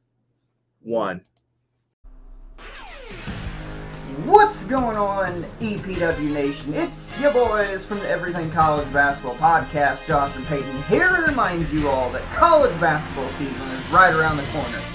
[0.81, 1.23] One.
[4.25, 6.73] What's going on, EPW Nation?
[6.73, 11.69] It's your boys from the Everything College Basketball Podcast, Josh and Peyton, here to remind
[11.71, 14.94] you all that college basketball season is right around the corner.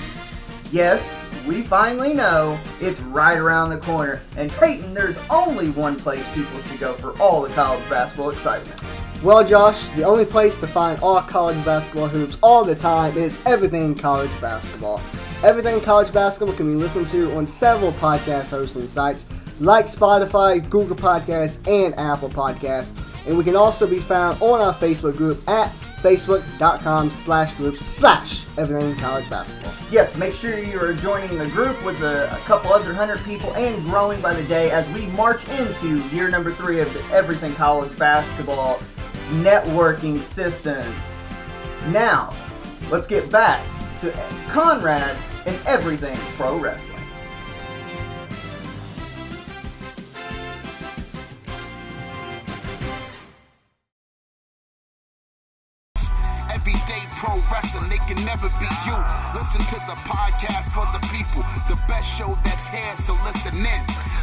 [0.71, 6.27] Yes, we finally know it's right around the corner, and Peyton, there's only one place
[6.35, 8.79] people should go for all the college basketball excitement.
[9.23, 13.39] Well, Josh, the only place to find all college basketball hoops all the time is
[13.47, 15.01] Everything College Basketball.
[15.43, 19.25] Everything College Basketball can be listened to on several podcast hosting sites
[19.59, 22.93] like Spotify, Google Podcasts, and Apple Podcasts.
[23.25, 28.45] And we can also be found on our Facebook group at facebook.com slash groups slash
[28.57, 29.73] Everything College Basketball.
[29.91, 33.53] Yes, make sure you are joining the group with a, a couple other hundred people
[33.55, 37.53] and growing by the day as we march into year number three of the Everything
[37.55, 38.79] College Basketball
[39.29, 40.85] networking system.
[41.89, 42.33] Now,
[42.89, 43.65] let's get back
[43.99, 44.11] to
[44.49, 45.15] Conrad
[45.45, 46.98] and Everything Pro Wrestling.
[58.25, 58.97] Never be you.
[59.35, 63.81] Listen to the podcast for the people, the best show that's here, so listen in.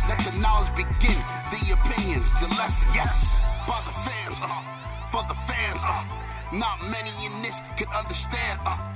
[0.09, 1.19] Let the knowledge begin,
[1.51, 3.41] the opinions, the lesson, yes.
[3.67, 4.63] By the fans, uh,
[5.11, 6.05] for the fans, uh.
[6.53, 8.96] Not many in this can understand, uh.